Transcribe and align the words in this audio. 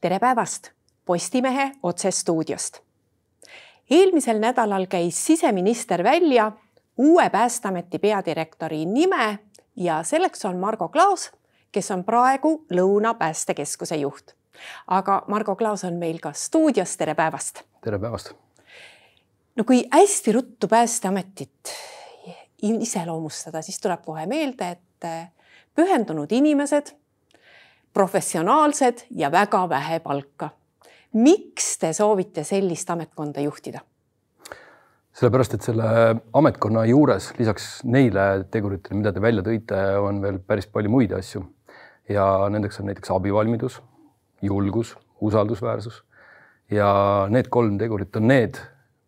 tere 0.00 0.18
päevast 0.18 0.70
Postimehe 1.04 1.72
otsestuudiost. 1.82 2.78
eelmisel 3.90 4.38
nädalal 4.38 4.86
käis 4.86 5.26
siseminister 5.26 6.04
välja 6.04 6.52
uue 6.98 7.30
Päästeameti 7.30 7.98
peadirektori 7.98 8.84
nime 8.84 9.38
ja 9.76 10.02
selleks 10.02 10.44
on 10.44 10.56
Margo 10.56 10.88
Klaos, 10.88 11.30
kes 11.72 11.90
on 11.90 12.04
praegu 12.04 12.66
Lõuna 12.72 13.14
päästekeskuse 13.14 13.96
juht. 13.96 14.32
aga 14.86 15.22
Margo 15.28 15.56
Klaos 15.56 15.84
on 15.84 15.94
meil 15.94 16.18
ka 16.18 16.32
stuudios, 16.32 16.96
tere 16.96 17.14
päevast. 17.14 17.62
tere 17.84 17.98
päevast. 17.98 18.32
no 19.56 19.64
kui 19.64 19.84
hästi 19.92 20.32
ruttu 20.32 20.68
Päästeametit 20.68 21.74
iseloomustada, 22.62 23.62
siis 23.62 23.80
tuleb 23.80 24.04
kohe 24.04 24.26
meelde, 24.26 24.70
et 24.70 25.28
pühendunud 25.74 26.32
inimesed, 26.32 26.99
professionaalsed 27.94 29.06
ja 29.10 29.30
väga 29.32 29.68
vähe 29.68 30.00
palka. 30.00 30.50
miks 31.12 31.78
te 31.78 31.92
soovite 31.92 32.44
sellist 32.44 32.90
ametkonda 32.90 33.40
juhtida? 33.40 33.80
sellepärast, 35.12 35.54
et 35.54 35.62
selle 35.62 35.86
ametkonna 36.32 36.84
juures 36.88 37.32
lisaks 37.38 37.80
neile 37.84 38.44
teguritele, 38.50 38.96
mida 38.96 39.12
te 39.12 39.20
välja 39.20 39.42
tõite, 39.42 39.80
on 40.00 40.22
veel 40.22 40.38
päris 40.38 40.66
palju 40.66 40.90
muid 40.90 41.12
asju. 41.12 41.44
ja 42.08 42.48
nendeks 42.50 42.80
on 42.80 42.86
näiteks 42.86 43.10
abivalmidus, 43.10 43.82
julgus, 44.42 44.96
usaldusväärsus 45.20 46.02
ja 46.70 47.26
need 47.30 47.48
kolm 47.50 47.78
tegurit 47.78 48.16
on 48.16 48.28
need, 48.28 48.58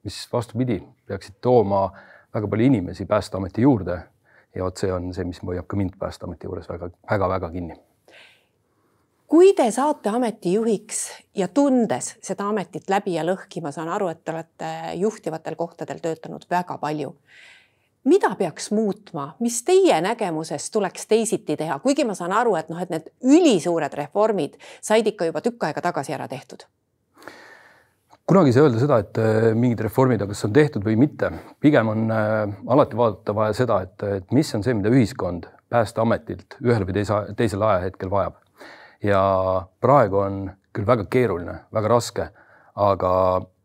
mis 0.04 0.28
vastupidi, 0.32 0.80
peaksid 1.06 1.38
tooma 1.40 1.86
väga 2.34 2.48
palju 2.48 2.66
inimesi 2.66 3.06
Päästeameti 3.06 3.62
juurde 3.62 3.98
ja 4.54 4.64
vot 4.64 4.76
see 4.76 4.92
on 4.92 5.12
see, 5.14 5.24
mis 5.24 5.40
hoiab 5.42 5.66
ka 5.66 5.76
mind 5.76 5.96
Päästeameti 5.98 6.46
juures 6.46 6.68
väga-väga-väga 6.68 7.50
kinni. 7.50 7.78
Kui 9.32 9.54
te 9.56 9.64
saate 9.72 10.10
ametijuhiks 10.12 10.98
ja 11.40 11.46
tundes 11.48 12.10
seda 12.20 12.50
ametit 12.52 12.90
läbi 12.92 13.14
ja 13.14 13.22
lõhki, 13.24 13.62
ma 13.64 13.70
saan 13.72 13.88
aru, 13.88 14.10
et 14.12 14.20
te 14.24 14.34
olete 14.34 14.72
juhtivatel 15.00 15.56
kohtadel 15.56 16.02
töötanud 16.04 16.44
väga 16.50 16.76
palju. 16.78 17.14
mida 18.04 18.34
peaks 18.34 18.70
muutma, 18.74 19.36
mis 19.40 19.62
teie 19.62 20.00
nägemuses 20.02 20.70
tuleks 20.74 21.06
teisiti 21.06 21.56
teha, 21.56 21.78
kuigi 21.78 22.04
ma 22.04 22.14
saan 22.18 22.32
aru, 22.32 22.56
et 22.58 22.68
noh, 22.68 22.80
et 22.82 22.90
need 22.90 23.08
ülisuured 23.22 23.94
reformid 23.94 24.58
said 24.82 25.06
ikka 25.06 25.30
juba 25.30 25.40
tükk 25.40 25.64
aega 25.64 25.80
tagasi 25.80 26.12
ära 26.12 26.28
tehtud 26.28 26.66
kunagi 28.26 28.52
ei 28.52 28.52
saa 28.52 28.66
öelda 28.66 28.84
seda, 28.84 28.98
et 28.98 29.18
äh, 29.18 29.48
mingid 29.54 29.80
reformid, 29.80 30.26
kas 30.28 30.44
on 30.44 30.52
tehtud 30.52 30.84
või 30.84 30.96
mitte, 30.96 31.32
pigem 31.60 31.88
on 31.88 32.04
äh, 32.12 32.52
alati 32.68 32.96
vaadata 32.96 33.34
vaja 33.34 33.56
seda, 33.56 33.80
et, 33.86 34.08
et 34.20 34.30
mis 34.32 34.54
on 34.54 34.62
see, 34.62 34.76
mida 34.76 34.92
ühiskond 34.92 35.48
Päästeametilt 35.72 36.58
ühel 36.60 36.84
või 36.84 36.98
teise, 36.98 37.18
teisel 37.36 37.62
ajahetkel 37.64 38.10
vajab. 38.12 38.41
Ja 39.02 39.22
praegu 39.80 40.22
on 40.22 40.44
küll 40.72 40.86
väga 40.86 41.06
keeruline, 41.10 41.58
väga 41.72 41.88
raske, 41.92 42.28
aga 42.74 43.12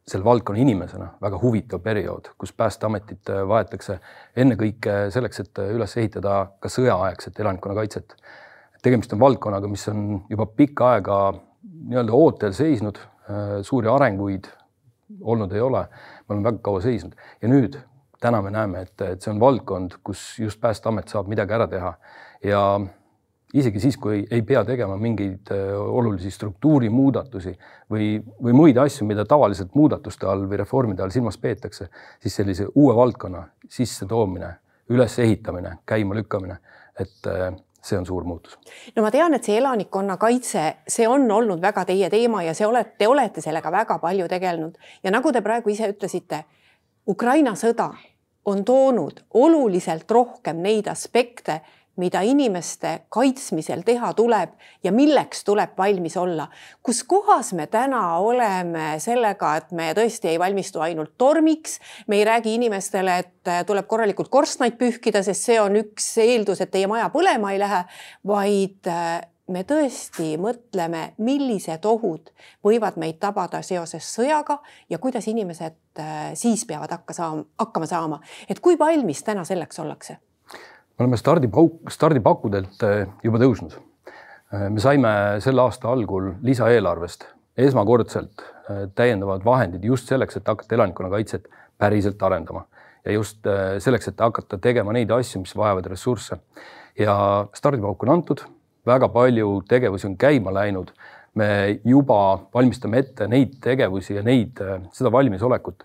selle 0.08 0.24
valdkonna 0.24 0.62
inimesena 0.64 1.10
väga 1.22 1.40
huvitav 1.42 1.82
periood, 1.84 2.32
kus 2.38 2.54
Päästeametit 2.54 3.30
äh, 3.30 3.44
vajatakse 3.48 4.00
ennekõike 4.36 5.12
selleks, 5.12 5.44
et 5.44 5.64
üles 5.68 5.98
ehitada 5.98 6.46
ka 6.60 6.70
sõjaaegset 6.72 7.40
elanikkonnakaitset. 7.40 8.16
tegemist 8.82 9.14
on 9.14 9.20
valdkonnaga, 9.20 9.68
mis 9.68 9.88
on 9.88 10.24
juba 10.30 10.46
pikka 10.46 10.94
aega 10.94 11.20
nii-öelda 11.34 12.14
ootel 12.14 12.54
seisnud 12.54 13.00
Äh, 13.28 13.60
suuri 13.62 13.90
arenguid 13.92 14.46
olnud 15.22 15.52
ei 15.52 15.62
ole. 15.62 15.82
me 16.28 16.34
oleme 16.34 16.44
väga 16.44 16.60
kaua 16.64 16.80
seisnud 16.82 17.16
ja 17.42 17.50
nüüd 17.52 17.74
täna 18.24 18.40
me 18.42 18.52
näeme, 18.56 18.86
et, 18.88 19.02
et 19.04 19.22
see 19.22 19.34
on 19.34 19.40
valdkond, 19.40 19.98
kus 20.04 20.22
just 20.40 20.62
Päästeamet 20.64 21.12
saab 21.12 21.28
midagi 21.28 21.56
ära 21.58 21.68
teha 21.68 21.92
ja 22.48 22.62
isegi 23.58 23.82
siis, 23.82 23.98
kui 24.02 24.22
ei, 24.32 24.42
pea 24.46 24.64
tegema 24.66 24.98
mingeid 25.02 25.52
äh, 25.54 25.74
olulisi 25.76 26.32
struktuurimuudatusi 26.32 27.54
või, 27.92 28.10
või 28.44 28.56
muid 28.56 28.80
asju, 28.82 29.08
mida 29.08 29.26
tavaliselt 29.26 29.76
muudatuste 29.76 30.28
all 30.30 30.48
või 30.50 30.60
reformide 30.62 31.04
all 31.04 31.14
silmas 31.14 31.38
peetakse, 31.42 31.90
siis 32.24 32.36
sellise 32.42 32.68
uue 32.76 32.96
valdkonna 32.96 33.44
sissetoomine, 33.70 34.52
ülesehitamine, 34.90 35.78
käimalükkamine, 35.86 36.60
et 37.00 37.32
äh, 37.32 37.50
see 37.84 37.98
on 37.98 38.06
suur 38.06 38.24
muutus. 38.24 38.58
no 38.96 39.06
ma 39.06 39.12
tean, 39.12 39.34
et 39.34 39.48
see 39.48 39.58
elanikkonnakaitse, 39.58 40.66
see 40.88 41.08
on 41.08 41.30
olnud 41.32 41.62
väga 41.62 41.86
teie 41.86 42.10
teema 42.14 42.44
ja 42.44 42.54
see 42.58 42.68
olete, 42.68 42.96
te 42.98 43.08
olete 43.08 43.42
sellega 43.42 43.72
väga 43.72 44.00
palju 44.04 44.28
tegelenud 44.28 44.78
ja 45.04 45.14
nagu 45.14 45.32
te 45.32 45.42
praegu 45.42 45.74
ise 45.74 45.90
ütlesite, 45.94 46.44
Ukraina 47.08 47.54
sõda 47.56 47.92
on 48.48 48.64
toonud 48.68 49.24
oluliselt 49.34 50.12
rohkem 50.12 50.60
neid 50.64 50.88
aspekte 50.92 51.62
mida 51.98 52.22
inimeste 52.22 52.94
kaitsmisel 53.10 53.82
teha 53.86 54.12
tuleb 54.18 54.54
ja 54.84 54.92
milleks 54.92 55.44
tuleb 55.48 55.78
valmis 55.78 56.18
olla. 56.18 56.48
kus 56.84 57.04
kohas 57.04 57.54
me 57.54 57.68
täna 57.68 58.18
oleme 58.18 58.96
sellega, 59.00 59.56
et 59.58 59.72
me 59.72 59.92
tõesti 59.98 60.32
ei 60.34 60.40
valmistu 60.40 60.82
ainult 60.82 61.16
tormiks, 61.18 61.80
me 62.08 62.18
ei 62.18 62.26
räägi 62.26 62.54
inimestele, 62.56 63.18
et 63.18 63.66
tuleb 63.66 63.88
korralikult 63.88 64.30
korstnaid 64.30 64.78
pühkida, 64.78 65.24
sest 65.24 65.50
see 65.50 65.62
on 65.62 65.80
üks 65.82 66.12
eeldus, 66.22 66.62
et 66.62 66.72
teie 66.72 66.88
maja 66.88 67.10
põlema 67.14 67.54
ei 67.54 67.60
lähe, 67.60 67.84
vaid 68.28 68.92
äh, 68.92 69.22
me 69.52 69.64
tõesti 69.68 70.36
mõtleme, 70.42 71.14
millised 71.24 71.86
ohud 71.88 72.32
võivad 72.66 73.00
meid 73.00 73.20
tabada 73.24 73.62
seoses 73.66 74.08
sõjaga 74.14 74.60
ja 74.90 75.00
kuidas 75.00 75.28
inimesed 75.32 76.00
äh, 76.00 76.32
siis 76.36 76.66
peavad 76.68 76.94
hakka 76.94 77.16
saama, 77.18 77.46
hakkama 77.60 77.90
saama, 77.90 78.22
et 78.50 78.60
kui 78.60 78.80
valmis 78.80 79.24
täna 79.24 79.46
selleks 79.48 79.80
ollakse 79.84 80.20
me 80.98 81.06
oleme 81.06 81.18
stardipauk, 81.18 81.92
stardipakkudelt 81.94 82.84
eh, 82.88 83.04
juba 83.24 83.42
tõusnud. 83.42 83.76
Eh, 83.78 84.68
me 84.74 84.82
saime 84.82 85.12
selle 85.46 85.62
aasta 85.62 85.92
algul 85.94 86.32
lisaeelarvest 86.46 87.28
esmakordselt 87.58 88.42
eh, 88.42 88.88
täiendavad 88.98 89.46
vahendid 89.46 89.86
just 89.86 90.10
selleks, 90.10 90.40
et 90.40 90.50
hakata 90.50 90.78
elanikkonnakaitset 90.78 91.46
päriselt 91.78 92.24
arendama 92.26 92.66
ja 93.06 93.14
just 93.14 93.46
selleks, 93.80 94.10
et 94.10 94.20
hakata 94.20 94.58
tegema 94.60 94.92
neid 94.92 95.12
asju, 95.14 95.40
mis 95.46 95.54
vajavad 95.56 95.86
ressursse. 95.94 96.40
ja 97.00 97.14
stardipauk 97.54 98.04
on 98.04 98.10
antud, 98.10 98.42
väga 98.86 99.08
palju 99.14 99.62
tegevusi 99.70 100.08
on 100.08 100.18
käima 100.18 100.52
läinud. 100.54 100.92
me 101.38 101.80
juba 101.86 102.40
valmistame 102.54 102.98
ette 102.98 103.28
neid 103.28 103.60
tegevusi 103.62 104.16
ja 104.16 104.24
neid, 104.26 104.58
seda 104.92 105.12
valmisolekut, 105.12 105.84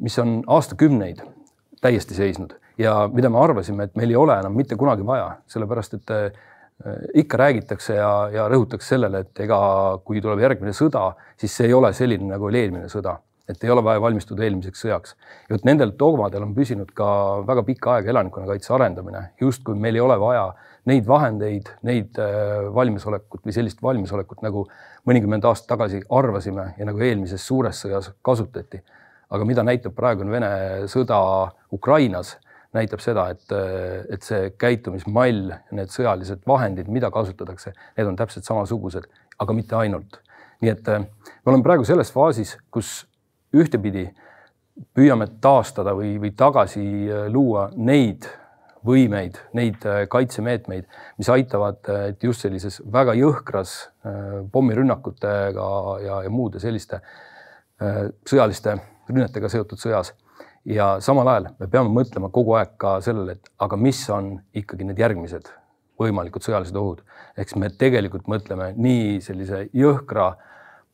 mis 0.00 0.18
on 0.18 0.42
aastakümneid 0.46 1.22
täiesti 1.80 2.16
seisnud 2.16 2.54
ja 2.78 2.94
mida 3.12 3.30
me 3.30 3.40
arvasime, 3.42 3.88
et 3.88 3.96
meil 3.98 4.12
ei 4.12 4.18
ole 4.18 4.38
enam 4.38 4.54
mitte 4.56 4.76
kunagi 4.78 5.06
vaja, 5.06 5.30
sellepärast 5.50 5.98
et 5.98 6.12
äh, 6.14 6.42
ikka 7.22 7.40
räägitakse 7.40 7.96
ja, 7.98 8.10
ja 8.32 8.48
rõhutakse 8.50 8.94
sellele, 8.94 9.24
et 9.26 9.46
ega 9.46 9.58
kui 10.06 10.22
tuleb 10.22 10.44
järgmine 10.44 10.74
sõda, 10.76 11.10
siis 11.40 11.56
see 11.58 11.70
ei 11.70 11.74
ole 11.74 11.92
selline, 11.96 12.28
nagu 12.30 12.46
oli 12.50 12.62
eelmine 12.62 12.90
sõda, 12.92 13.16
et 13.48 13.64
ei 13.64 13.72
ole 13.72 13.82
vaja 13.84 14.00
valmistuda 14.04 14.44
eelmiseks 14.46 14.84
sõjaks. 14.84 15.16
ja 15.48 15.56
vot 15.56 15.66
nendel 15.66 15.94
dogmadel 15.98 16.44
on 16.44 16.54
püsinud 16.54 16.92
ka 16.94 17.08
väga 17.48 17.64
pikka 17.66 17.96
aega 17.96 18.12
elanikkonnakaitse 18.14 18.74
arendamine, 18.76 19.24
justkui 19.40 19.74
meil 19.74 19.98
ei 19.98 20.04
ole 20.04 20.18
vaja 20.20 20.52
neid 20.88 21.08
vahendeid, 21.08 21.72
neid 21.84 22.20
äh, 22.22 22.68
valmisolekut 22.74 23.42
või 23.44 23.56
sellist 23.56 23.82
valmisolekut, 23.82 24.44
nagu 24.46 24.68
mõnikümmend 25.08 25.44
aastat 25.50 25.74
tagasi 25.74 26.04
arvasime 26.14 26.72
ja 26.78 26.86
nagu 26.88 27.02
eelmises 27.02 27.44
suures 27.44 27.82
sõjas 27.84 28.12
kasutati. 28.22 28.84
Aga 29.30 29.44
mida 29.48 29.64
näitab 29.66 29.94
praegune 29.96 30.32
Vene 30.32 30.50
sõda 30.90 31.18
Ukrainas 31.74 32.36
näitab 32.76 33.00
seda, 33.00 33.28
et, 33.32 33.52
et 34.12 34.24
see 34.24 34.52
käitumismall, 34.60 35.52
need 35.74 35.92
sõjalised 35.92 36.44
vahendid, 36.48 36.88
mida 36.92 37.10
kasutatakse, 37.12 37.72
need 37.96 38.10
on 38.10 38.16
täpselt 38.18 38.48
samasugused, 38.48 39.08
aga 39.40 39.56
mitte 39.56 39.78
ainult. 39.78 40.20
nii 40.60 40.72
et 40.72 40.88
me 40.90 41.52
oleme 41.52 41.62
praegu 41.62 41.84
selles 41.86 42.10
faasis, 42.10 42.56
kus 42.74 43.06
ühtepidi 43.54 44.08
püüame 44.94 45.28
taastada 45.40 45.94
või, 45.94 46.16
või 46.18 46.32
tagasi 46.36 46.82
luua 47.30 47.68
neid 47.76 48.26
võimeid, 48.88 49.38
neid 49.54 49.86
kaitsemeetmeid, 50.10 50.84
mis 51.18 51.30
aitavad, 51.30 51.88
just 52.22 52.44
sellises 52.44 52.80
väga 52.92 53.14
jõhkras 53.18 53.74
pommirünnakutega 54.52 55.70
ja, 56.04 56.20
ja 56.26 56.30
muude 56.30 56.60
selliste 56.62 57.00
sõjaliste 58.26 58.76
rünnetega 59.08 59.48
seotud 59.48 59.80
sõjas 59.80 60.14
ja 60.68 60.96
samal 61.00 61.28
ajal 61.28 61.48
me 61.58 61.68
peame 61.70 61.92
mõtlema 61.92 62.30
kogu 62.34 62.56
aeg 62.58 62.76
ka 62.80 62.98
sellele, 63.04 63.38
et 63.38 63.50
aga 63.58 63.76
mis 63.76 64.02
on 64.10 64.34
ikkagi 64.54 64.84
need 64.88 64.98
järgmised 64.98 65.48
võimalikud 65.98 66.44
sõjalised 66.44 66.76
ohud. 66.76 67.02
siis 67.36 67.56
me 67.56 67.70
tegelikult 67.70 68.28
mõtleme 68.28 68.72
nii 68.76 69.20
sellise 69.20 69.68
jõhkra 69.72 70.32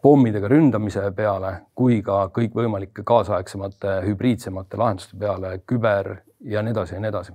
pommidega 0.02 0.48
ründamise 0.48 1.04
peale 1.16 1.52
kui 1.74 2.02
ka 2.02 2.26
kõikvõimalike 2.36 3.04
kaasaegsemate 3.04 4.00
hübriidsemate 4.04 4.76
lahenduste 4.76 5.16
peale, 5.16 5.58
küber 5.66 6.18
ja 6.40 6.62
nii 6.62 6.74
edasi 6.76 6.94
ja 6.94 7.00
nii 7.00 7.08
edasi. 7.08 7.32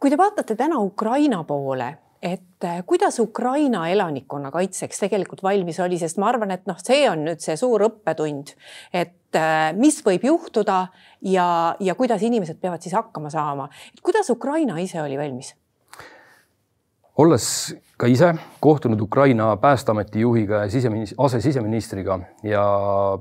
kui 0.00 0.10
te 0.10 0.18
vaatate 0.18 0.56
täna 0.56 0.80
Ukraina 0.80 1.44
poole, 1.44 1.98
et 2.22 2.66
kuidas 2.86 3.18
Ukraina 3.18 3.88
elanikkonna 3.90 4.50
kaitseks 4.54 5.02
tegelikult 5.02 5.42
valmis 5.42 5.80
oli, 5.82 5.98
sest 5.98 6.20
ma 6.22 6.28
arvan, 6.30 6.54
et 6.54 6.68
noh, 6.70 6.78
see 6.78 7.08
on 7.10 7.24
nüüd 7.26 7.42
see 7.42 7.56
suur 7.58 7.82
õppetund, 7.88 8.54
et 8.94 9.16
Äh, 9.32 9.70
mis 9.78 10.02
võib 10.04 10.26
juhtuda 10.26 10.86
ja, 11.24 11.46
ja 11.80 11.94
kuidas 11.96 12.20
inimesed 12.24 12.58
peavad 12.60 12.84
siis 12.84 12.92
hakkama 12.92 13.30
saama. 13.32 13.68
kuidas 14.04 14.28
Ukraina 14.30 14.76
ise 14.78 15.00
oli 15.02 15.16
valmis? 15.16 15.54
olles 17.16 17.46
ka 17.96 18.08
ise 18.08 18.34
kohtunud 18.60 19.00
Ukraina 19.00 19.56
Päästeameti 19.56 20.20
juhiga 20.20 20.64
ja 20.64 20.70
siseministri, 20.70 21.16
asesiseministriga 21.18 22.18
ja 22.42 22.64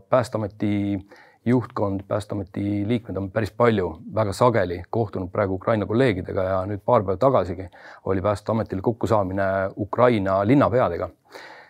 Päästeameti 0.10 1.00
juhtkond, 1.46 2.04
Päästeameti 2.08 2.84
liikmed 2.88 3.18
on 3.18 3.32
päris 3.32 3.52
palju, 3.52 3.88
väga 4.16 4.34
sageli 4.34 4.82
kohtunud 4.90 5.32
praegu 5.32 5.56
Ukraina 5.58 5.86
kolleegidega 5.86 6.44
ja 6.44 6.60
nüüd 6.70 6.84
paar 6.86 7.04
päeva 7.04 7.18
tagasigi 7.18 7.66
oli 8.06 8.22
Päästeametil 8.22 8.82
kokkusaamine 8.82 9.44
Ukraina 9.78 10.42
linnapeadega, 10.48 11.10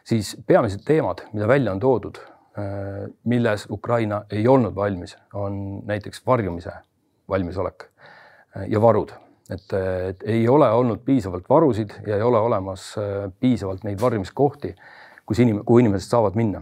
siis 0.04 0.36
peamised 0.48 0.84
teemad, 0.86 1.24
mida 1.34 1.48
välja 1.48 1.72
on 1.72 1.80
toodud, 1.80 2.20
milles 3.24 3.68
Ukraina 3.72 4.24
ei 4.32 4.48
olnud 4.48 4.76
valmis, 4.76 5.16
on 5.34 5.82
näiteks 5.88 6.26
varjumise 6.28 6.72
valmisolek 7.30 7.88
ja 8.68 8.82
varud 8.82 9.14
et 9.52 10.24
ei 10.24 10.48
ole 10.50 10.70
olnud 10.72 11.04
piisavalt 11.06 11.50
varusid 11.50 11.90
ja 12.08 12.16
ei 12.16 12.22
ole 12.22 12.40
olemas 12.40 12.96
äh, 12.98 13.32
piisavalt 13.40 13.84
neid 13.84 14.02
varjumiskohti, 14.02 14.76
kus 15.26 15.42
inim-, 15.44 15.64
kuhu 15.66 15.82
inimesed 15.84 16.08
saavad 16.08 16.38
minna. 16.40 16.62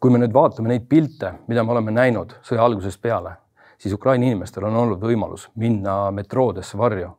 Kui 0.00 0.10
me 0.10 0.20
nüüd 0.22 0.32
vaatame 0.34 0.72
neid 0.72 0.88
pilte, 0.88 1.34
mida 1.48 1.64
me 1.64 1.74
oleme 1.74 1.92
näinud 1.92 2.38
sõja 2.46 2.64
algusest 2.64 3.00
peale, 3.02 3.34
siis 3.78 3.94
Ukraina 3.94 4.26
inimestel 4.26 4.64
on 4.68 4.76
olnud 4.76 5.02
võimalus 5.02 5.48
minna 5.54 6.10
metroodesse 6.10 6.78
varju. 6.78 7.10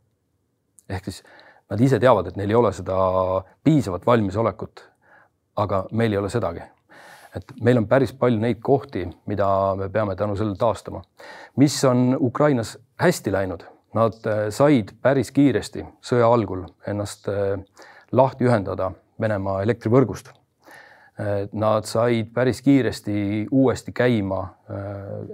ehk 0.89 1.03
siis 1.03 1.23
nad 1.69 1.81
ise 1.81 1.99
teavad, 1.99 2.27
et 2.27 2.35
neil 2.35 2.49
ei 2.49 2.55
ole 2.55 2.73
seda 2.73 2.95
piisavat 3.63 4.05
valmisolekut. 4.05 4.89
aga 5.55 5.85
meil 5.91 6.11
ei 6.11 6.17
ole 6.17 6.29
sedagi 6.29 6.61
et 7.35 7.53
meil 7.61 7.77
on 7.77 7.87
päris 7.87 8.13
palju 8.13 8.39
neid 8.39 8.59
kohti, 8.59 9.07
mida 9.25 9.75
me 9.75 9.89
peame 9.89 10.15
tänu 10.15 10.35
sellele 10.35 10.57
taastama. 10.57 11.01
mis 11.55 11.83
on 11.83 12.17
Ukrainas 12.19 12.77
hästi 12.97 13.31
läinud 13.31 13.63
Nad 13.93 14.23
äh, 14.25 14.45
said 14.55 14.93
päris 15.03 15.33
kiiresti 15.35 15.83
sõja 16.05 16.29
algul 16.31 16.63
ennast 16.87 17.27
äh, 17.27 17.57
lahti 18.15 18.47
ühendada 18.47 18.93
Venemaa 19.21 19.59
elektrivõrgust. 19.65 20.31
Äh, 21.19 21.47
nad 21.51 21.87
said 21.89 22.31
päris 22.33 22.61
kiiresti 22.61 23.47
uuesti 23.51 23.91
käima 23.91 24.41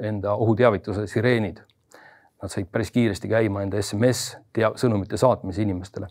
enda 0.01 0.33
ohuteavituse 0.33 1.07
sireenid. 1.07 1.61
Nad 2.41 2.53
said 2.53 2.69
päris 2.71 2.91
kiiresti 2.91 3.29
käima 3.29 3.61
enda 3.61 3.81
SMS 3.81 4.37
sõnumite 4.75 5.17
saatmise 5.17 5.61
inimestele 5.61 6.07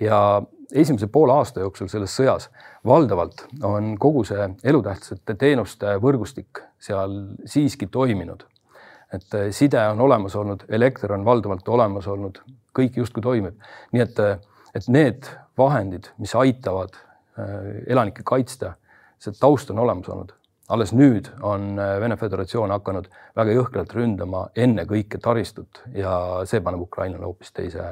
ja 0.00 0.42
esimese 0.72 1.06
poole 1.12 1.34
aasta 1.34 1.60
jooksul 1.60 1.90
selles 1.90 2.14
sõjas 2.16 2.48
valdavalt 2.86 3.44
on 3.66 3.96
kogu 3.98 4.22
see 4.24 4.46
elutähtsate 4.64 5.34
teenuste 5.34 5.98
võrgustik 6.00 6.62
seal 6.78 7.18
siiski 7.44 7.90
toiminud 7.90 8.46
et 9.12 9.34
äh, 9.34 9.50
side 9.50 9.80
on 9.90 10.00
olemas 10.00 10.36
olnud, 10.36 10.64
elekter 10.68 11.12
on 11.12 11.24
valdavalt 11.24 11.68
olemas 11.68 12.06
olnud, 12.08 12.40
kõik 12.76 12.98
justkui 13.00 13.22
toimib. 13.22 13.58
nii 13.92 14.02
et, 14.04 14.20
äh, 14.22 14.38
et 14.74 14.88
need 14.88 15.30
vahendid, 15.58 16.10
mis 16.18 16.34
aitavad 16.38 16.94
äh, 16.94 17.82
elanikke 17.86 18.22
kaitsta, 18.24 18.74
see 19.20 19.36
taust 19.40 19.70
on 19.70 19.78
olemas 19.78 20.08
olnud. 20.08 20.32
alles 20.68 20.92
nüüd 20.94 21.28
on 21.42 21.76
Vene 22.00 22.16
Föderatsioon 22.16 22.70
hakanud 22.70 23.08
väga 23.36 23.56
jõhkralt 23.56 23.94
ründama 23.94 24.46
ennekõike 24.56 25.18
taristut 25.18 25.82
ja 25.94 26.12
see 26.46 26.60
paneb 26.60 26.80
Ukrainale 26.80 27.26
hoopis 27.26 27.52
teise, 27.52 27.84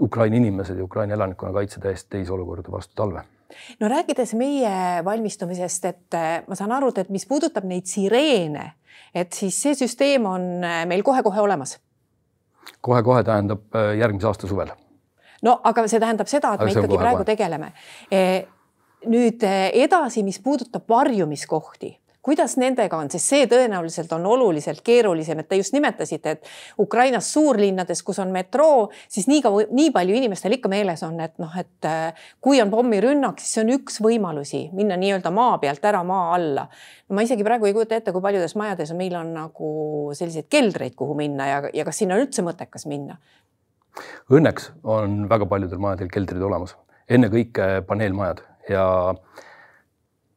Ukraina 0.00 0.36
inimesed 0.36 0.78
ja 0.78 0.84
Ukraina 0.84 1.14
elanikkonna 1.14 1.54
kaitse 1.54 1.80
täiesti 1.80 2.18
teise 2.18 2.32
olukorda 2.32 2.72
vastu 2.72 2.94
talve 2.96 3.22
no 3.80 3.88
rääkides 3.88 4.34
meie 4.34 5.04
valmistumisest, 5.04 5.84
et 5.84 6.18
ma 6.48 6.58
saan 6.58 6.72
aru, 6.72 6.90
et 6.96 7.14
mis 7.14 7.26
puudutab 7.26 7.64
neid 7.64 7.86
sireene 7.86 8.72
et 9.16 9.36
siis 9.36 9.56
see 9.62 9.76
süsteem 9.76 10.26
on 10.28 10.48
äh, 10.64 10.82
meil 10.88 11.04
kohe-kohe 11.06 11.40
olemas 11.40 11.76
kohe,. 11.76 12.72
kohe-kohe 12.80 13.22
tähendab 13.24 13.76
äh, 13.76 13.94
järgmise 14.00 14.28
aasta 14.30 14.50
suvel. 14.50 14.72
no 15.42 15.60
aga 15.64 15.86
see 15.86 16.02
tähendab 16.02 16.30
seda, 16.30 16.54
et 16.54 16.60
aga 16.60 16.68
me 16.68 16.76
ikkagi 16.76 17.00
praegu 17.00 17.22
kohe. 17.22 17.30
tegeleme. 17.32 17.72
Nüüd 19.06 19.44
e, 19.46 19.54
edasi, 19.84 20.24
mis 20.26 20.40
puudutab 20.42 20.88
varjumiskohti 20.90 21.92
kuidas 22.26 22.56
nendega 22.58 22.98
on, 22.98 23.06
sest 23.12 23.30
see 23.30 23.46
tõenäoliselt 23.50 24.10
on 24.16 24.24
oluliselt 24.26 24.80
keerulisem, 24.86 25.38
et 25.42 25.48
te 25.50 25.58
just 25.60 25.74
nimetasite, 25.76 26.32
et 26.34 26.48
Ukrainas 26.82 27.28
suurlinnades, 27.36 28.02
kus 28.06 28.18
on 28.22 28.32
metroo, 28.34 28.88
siis 29.12 29.28
nii 29.30 29.44
kaua, 29.44 29.66
nii 29.70 29.92
palju 29.94 30.16
inimestel 30.18 30.56
ikka 30.56 30.70
meeles 30.72 31.04
on, 31.06 31.20
et 31.22 31.36
noh, 31.42 31.54
et 31.60 31.86
äh, 31.86 32.24
kui 32.42 32.58
on 32.62 32.72
pommirünnak, 32.72 33.38
siis 33.38 33.54
see 33.54 33.62
on 33.62 33.70
üks 33.76 34.00
võimalusi 34.02 34.64
minna 34.74 34.98
nii-öelda 34.98 35.30
maa 35.34 35.60
pealt 35.62 35.86
ära 35.86 36.02
maa 36.06 36.32
alla. 36.34 36.66
ma 37.14 37.22
isegi 37.22 37.46
praegu 37.46 37.70
ei 37.70 37.76
kujuta 37.76 38.00
ette, 38.00 38.10
kui 38.10 38.24
paljudes 38.24 38.56
majades 38.58 38.90
meil 38.98 39.14
on 39.14 39.30
nagu 39.36 39.70
selliseid 40.18 40.50
keldreid, 40.50 40.98
kuhu 40.98 41.14
minna 41.14 41.46
ja, 41.52 41.62
ja 41.70 41.86
kas 41.86 42.02
sinna 42.02 42.18
on 42.18 42.26
üldse 42.26 42.42
mõttekas 42.42 42.88
minna? 42.90 43.20
Õnneks 44.34 44.72
on 44.82 45.28
väga 45.30 45.46
paljudel 45.46 45.78
majadel 45.80 46.10
keldrid 46.10 46.42
olemas, 46.42 46.74
ennekõike 47.06 47.86
paneelmajad 47.86 48.42
ja 48.68 49.14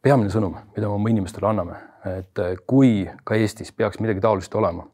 peamine 0.01 0.31
sõnum, 0.31 0.55
mida 0.75 0.87
me 0.87 0.95
oma 0.95 1.11
inimestele 1.11 1.49
anname, 1.49 1.77
et 2.07 2.41
äh, 2.41 2.55
kui 2.67 3.03
ka 3.27 3.37
Eestis 3.37 3.71
peaks 3.75 3.99
midagi 4.03 4.23
taolist 4.23 4.55
olema, 4.55 4.85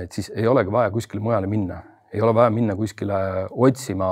et 0.00 0.12
siis 0.12 0.30
ei 0.34 0.46
olegi 0.48 0.72
vaja 0.72 0.90
kuskile 0.92 1.22
mujale 1.24 1.48
minna, 1.50 1.80
ei 2.12 2.22
ole 2.24 2.34
vaja 2.34 2.50
minna 2.52 2.76
kuskile 2.76 3.16
otsima 3.50 4.10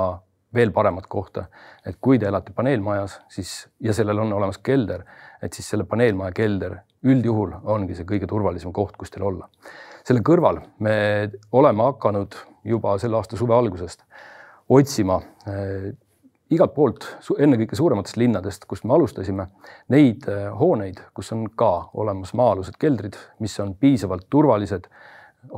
veel 0.53 0.71
paremat 0.73 1.07
kohta. 1.07 1.45
et 1.85 1.97
kui 2.01 2.19
te 2.19 2.27
elate 2.27 2.53
paneelmajas, 2.53 3.19
siis 3.29 3.67
ja 3.79 3.93
sellel 3.93 4.19
on 4.19 4.33
olemas 4.33 4.57
kelder, 4.57 5.03
et 5.41 5.53
siis 5.53 5.69
selle 5.69 5.85
paneelmaja 5.85 6.31
kelder 6.31 6.79
üldjuhul 7.03 7.53
ongi 7.63 7.95
see 7.95 8.05
kõige 8.05 8.27
turvalisem 8.27 8.73
koht, 8.73 8.97
kus 8.97 9.11
teil 9.11 9.25
olla. 9.29 9.49
selle 10.03 10.21
kõrval 10.25 10.61
me 10.79 11.29
oleme 11.51 11.83
hakanud 11.91 12.35
juba 12.65 12.97
selle 12.99 13.17
aasta 13.17 13.37
suve 13.37 13.53
algusest 13.55 14.03
otsima 14.69 15.21
äh, 15.47 15.91
igalt 16.53 16.73
poolt, 16.73 17.05
ennekõike 17.37 17.77
suurematest 17.77 18.17
linnadest, 18.17 18.65
kust 18.69 18.85
me 18.87 18.95
alustasime, 18.95 19.45
neid 19.93 20.25
äh, 20.29 20.47
hooneid, 20.57 21.01
kus 21.17 21.31
on 21.35 21.45
ka 21.59 21.89
olemas 22.01 22.33
maa-alused 22.37 22.79
keldrid, 22.81 23.17
mis 23.43 23.57
on 23.61 23.75
piisavalt 23.79 24.25
turvalised, 24.33 24.89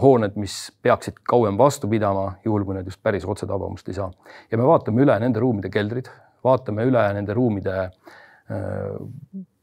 hooned, 0.01 0.35
mis 0.37 0.57
peaksid 0.83 1.23
kauem 1.27 1.57
vastu 1.57 1.89
pidama, 1.89 2.33
juhul 2.45 2.65
kui 2.67 2.77
need 2.77 2.91
just 2.91 3.01
päris 3.03 3.23
otsetabamust 3.25 3.87
ei 3.89 3.97
saa. 3.97 4.11
ja 4.51 4.59
me 4.59 4.67
vaatame 4.67 5.01
üle 5.05 5.15
nende 5.23 5.39
ruumide 5.41 5.71
keldrid, 5.73 6.11
vaatame 6.43 6.85
üle 6.89 7.05
nende 7.15 7.33
ruumide 7.37 7.77
äh, 7.87 8.91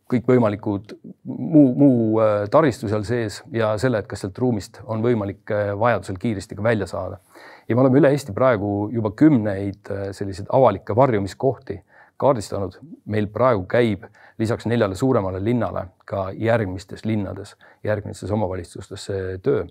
kõikvõimalikud 0.08 0.96
muu, 1.28 1.68
muu 1.76 2.18
äh, 2.24 2.48
taristu 2.50 2.88
seal 2.88 3.04
sees 3.04 3.42
ja 3.52 3.74
selle, 3.78 4.00
et 4.00 4.08
kas 4.08 4.24
sealt 4.24 4.40
ruumist 4.40 4.80
on 4.88 5.04
võimalik 5.04 5.52
vajadusel 5.78 6.16
kiiresti 6.18 6.56
ka 6.56 6.64
välja 6.64 6.88
saada 6.88 7.20
ja 7.68 7.76
me 7.76 7.84
oleme 7.84 8.00
üle 8.00 8.10
Eesti 8.14 8.32
praegu 8.32 8.88
juba 8.92 9.12
kümneid 9.16 9.90
äh, 9.92 10.08
selliseid 10.16 10.48
avalikke 10.52 10.96
varjumiskohti 10.96 11.82
kaardistanud. 12.18 12.80
meil 13.06 13.26
praegu 13.26 13.66
käib 13.66 14.04
lisaks 14.38 14.66
neljale 14.66 14.94
suuremale 14.94 15.44
linnale 15.44 15.86
ka 16.04 16.30
järgmistes 16.34 17.04
linnades, 17.04 17.56
järgmistes 17.84 18.30
omavalitsustes 18.30 19.04
see 19.04 19.38
töö 19.38 19.66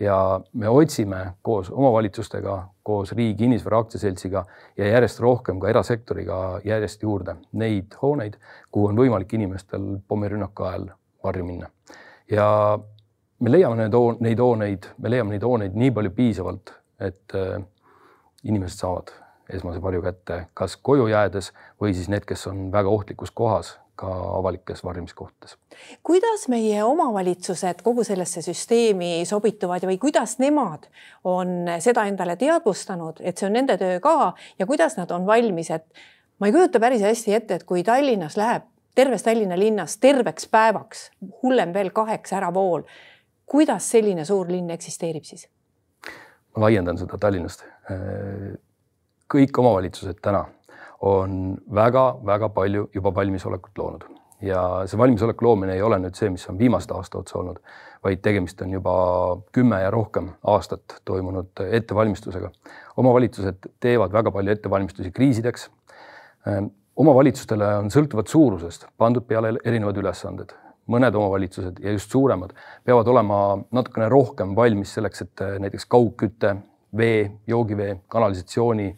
ja 0.00 0.40
me 0.52 0.68
otsime 0.68 1.32
koos 1.42 1.70
omavalitsustega, 1.70 2.68
koos 2.82 3.12
Riigi 3.12 3.34
Kinnisvara 3.34 3.78
Aktsiaseltsiga 3.78 4.44
ja 4.76 4.88
järjest 4.88 5.20
rohkem 5.20 5.60
ka 5.60 5.68
erasektoriga 5.68 6.60
järjest 6.64 7.02
juurde 7.02 7.36
neid 7.52 7.96
hooneid, 8.02 8.36
kuhu 8.70 8.90
on 8.90 9.00
võimalik 9.00 9.32
inimestel 9.32 9.96
pommirünnaku 10.08 10.68
ajal 10.68 10.90
varju 11.24 11.44
minna. 11.44 11.70
ja 12.30 12.78
me 13.40 13.50
leiame 13.50 13.76
need, 13.76 13.96
neid 14.20 14.40
hooneid, 14.40 14.90
me 14.98 15.10
leiame 15.10 15.36
neid 15.36 15.42
hooneid 15.42 15.74
nii 15.74 15.90
palju 15.90 16.10
piisavalt 16.10 16.74
et 17.00 17.34
äh, 17.34 17.62
inimesed 18.44 18.78
saavad 18.78 19.12
esmase 19.52 19.82
varju 19.82 20.02
kätte, 20.02 20.46
kas 20.54 20.76
koju 20.76 21.06
jäädes 21.10 21.52
või 21.80 21.94
siis 21.94 22.08
need, 22.10 22.26
kes 22.26 22.46
on 22.50 22.70
väga 22.72 22.90
ohtlikus 22.90 23.30
kohas, 23.30 23.76
ka 23.96 24.08
avalikes 24.38 24.82
varjumiskohtades. 24.84 25.56
kuidas 26.02 26.48
meie 26.48 26.82
omavalitsused 26.84 27.80
kogu 27.82 28.04
sellesse 28.04 28.42
süsteemi 28.42 29.24
sobituvad 29.24 29.86
või 29.88 29.98
kuidas 29.98 30.38
nemad 30.38 30.88
on 31.24 31.70
seda 31.80 32.04
endale 32.04 32.36
teadvustanud, 32.36 33.20
et 33.20 33.38
see 33.38 33.48
on 33.48 33.56
nende 33.56 33.78
töö 33.80 34.00
ka 34.00 34.34
ja 34.58 34.66
kuidas 34.66 34.98
nad 35.00 35.10
on 35.10 35.26
valmis, 35.26 35.70
et 35.70 35.86
ma 36.38 36.50
ei 36.50 36.52
kujuta 36.52 36.80
päris 36.80 37.02
hästi 37.02 37.34
ette, 37.34 37.54
et 37.54 37.64
kui 37.64 37.84
Tallinnas 37.84 38.36
läheb 38.36 38.68
terves 38.96 39.22
Tallinna 39.22 39.58
linnas 39.58 39.98
terveks 39.98 40.48
päevaks, 40.48 41.10
hullem 41.42 41.72
veel 41.74 41.90
kaheks 41.90 42.32
äravool, 42.32 42.82
kuidas 43.46 43.90
selline 43.90 44.24
suur 44.24 44.48
linn 44.50 44.70
eksisteerib 44.70 45.24
siis? 45.24 45.48
Laiendan 46.56 46.98
seda 46.98 47.18
Tallinnast. 47.18 47.64
kõik 49.34 49.58
omavalitsused 49.58 50.20
täna 50.22 50.44
on 51.00 51.56
väga-väga 51.74 52.48
palju 52.54 52.88
juba 52.94 53.14
valmisolekut 53.14 53.78
loonud 53.78 54.04
ja 54.42 54.60
see 54.86 54.98
valmisoleku 54.98 55.44
loomine 55.44 55.76
ei 55.76 55.82
ole 55.82 55.98
nüüd 56.00 56.16
see, 56.16 56.28
mis 56.32 56.44
on 56.50 56.58
viimaste 56.58 56.94
aasta 56.94 57.18
otsa 57.18 57.38
olnud, 57.40 57.60
vaid 58.04 58.20
tegemist 58.24 58.60
on 58.62 58.74
juba 58.76 58.94
kümme 59.52 59.80
ja 59.80 59.90
rohkem 59.90 60.30
aastat 60.44 61.00
toimunud 61.04 61.64
ettevalmistusega. 61.70 62.50
omavalitsused 62.96 63.70
teevad 63.80 64.12
väga 64.12 64.30
palju 64.30 64.52
ettevalmistusi 64.52 65.10
kriisideks. 65.10 65.70
omavalitsustele 66.96 67.74
on 67.76 67.90
sõltuvalt 67.90 68.28
suurusest 68.28 68.86
pandud 68.98 69.26
peale 69.26 69.56
erinevad 69.64 69.96
ülesanded 69.96 70.52
mõned 70.86 71.14
omavalitsused 71.18 71.82
ja 71.82 71.92
just 71.96 72.10
suuremad 72.10 72.54
peavad 72.84 73.08
olema 73.08 73.58
natukene 73.74 74.08
rohkem 74.08 74.54
valmis 74.56 74.94
selleks, 74.94 75.22
et 75.26 75.44
äh, 75.44 75.58
näiteks 75.62 75.86
kaugküte, 75.86 76.56
vee, 76.96 77.30
joogivee, 77.46 77.98
kanalisatsiooni, 78.08 78.96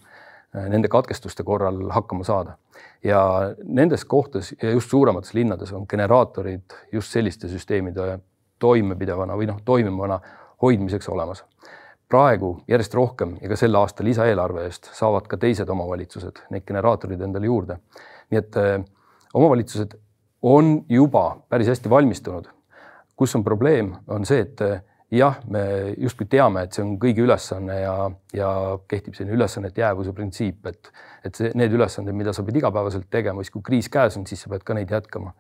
nende 0.53 0.89
katkestuste 0.89 1.45
korral 1.45 1.91
hakkama 1.91 2.25
saada. 2.25 2.57
ja 3.05 3.21
nendes 3.65 4.05
kohtades 4.05 4.55
ja 4.63 4.71
just 4.71 4.91
suuremates 4.91 5.35
linnades 5.35 5.73
on 5.73 5.85
generaatorid 5.89 6.75
just 6.93 7.13
selliste 7.13 7.49
süsteemide 7.49 8.19
toimepidevana 8.59 9.37
või 9.37 9.47
noh, 9.47 9.61
toimivana 9.65 10.21
hoidmiseks 10.63 11.09
olemas. 11.09 11.45
praegu 12.09 12.63
järjest 12.69 12.95
rohkem 12.95 13.37
ja 13.43 13.49
ka 13.49 13.57
selle 13.57 13.79
aasta 13.79 14.05
lisaeelarve 14.05 14.65
eest 14.65 14.89
saavad 14.93 15.27
ka 15.29 15.37
teised 15.37 15.69
omavalitsused 15.69 16.41
neid 16.51 16.65
generaatoreid 16.67 17.21
endale 17.21 17.47
juurde. 17.47 17.79
nii 18.31 18.39
et 18.39 18.57
äh, 18.57 18.85
omavalitsused 19.35 19.99
on 20.43 20.85
juba 20.89 21.41
päris 21.49 21.69
hästi 21.69 21.91
valmistunud. 21.91 22.49
kus 23.17 23.35
on 23.35 23.43
probleem, 23.45 23.95
on 24.07 24.23
see, 24.27 24.39
et 24.41 24.61
äh, 24.63 24.83
jah, 25.11 25.41
me 25.51 25.63
justkui 25.99 26.29
teame, 26.31 26.63
et 26.63 26.77
see 26.77 26.85
on 26.85 26.93
kõigi 27.03 27.25
ülesanne 27.25 27.81
ja, 27.81 27.95
ja 28.37 28.51
kehtib 28.89 29.17
selline 29.17 29.35
ülesannete 29.35 29.83
jäävuse 29.83 30.13
printsiip, 30.15 30.67
et, 30.71 30.93
et 31.27 31.35
see, 31.35 31.51
need 31.59 31.75
ülesanded, 31.75 32.15
mida 32.15 32.35
sa 32.37 32.45
pead 32.47 32.61
igapäevaselt 32.61 33.09
tegema, 33.11 33.43
siis 33.43 33.57
kui 33.57 33.65
kriis 33.67 33.91
käes 33.91 34.21
on, 34.21 34.27
siis 34.29 34.45
sa 34.45 34.53
pead 34.53 34.63
ka 34.67 34.77
neid 34.79 34.95
jätkama. 34.95 35.35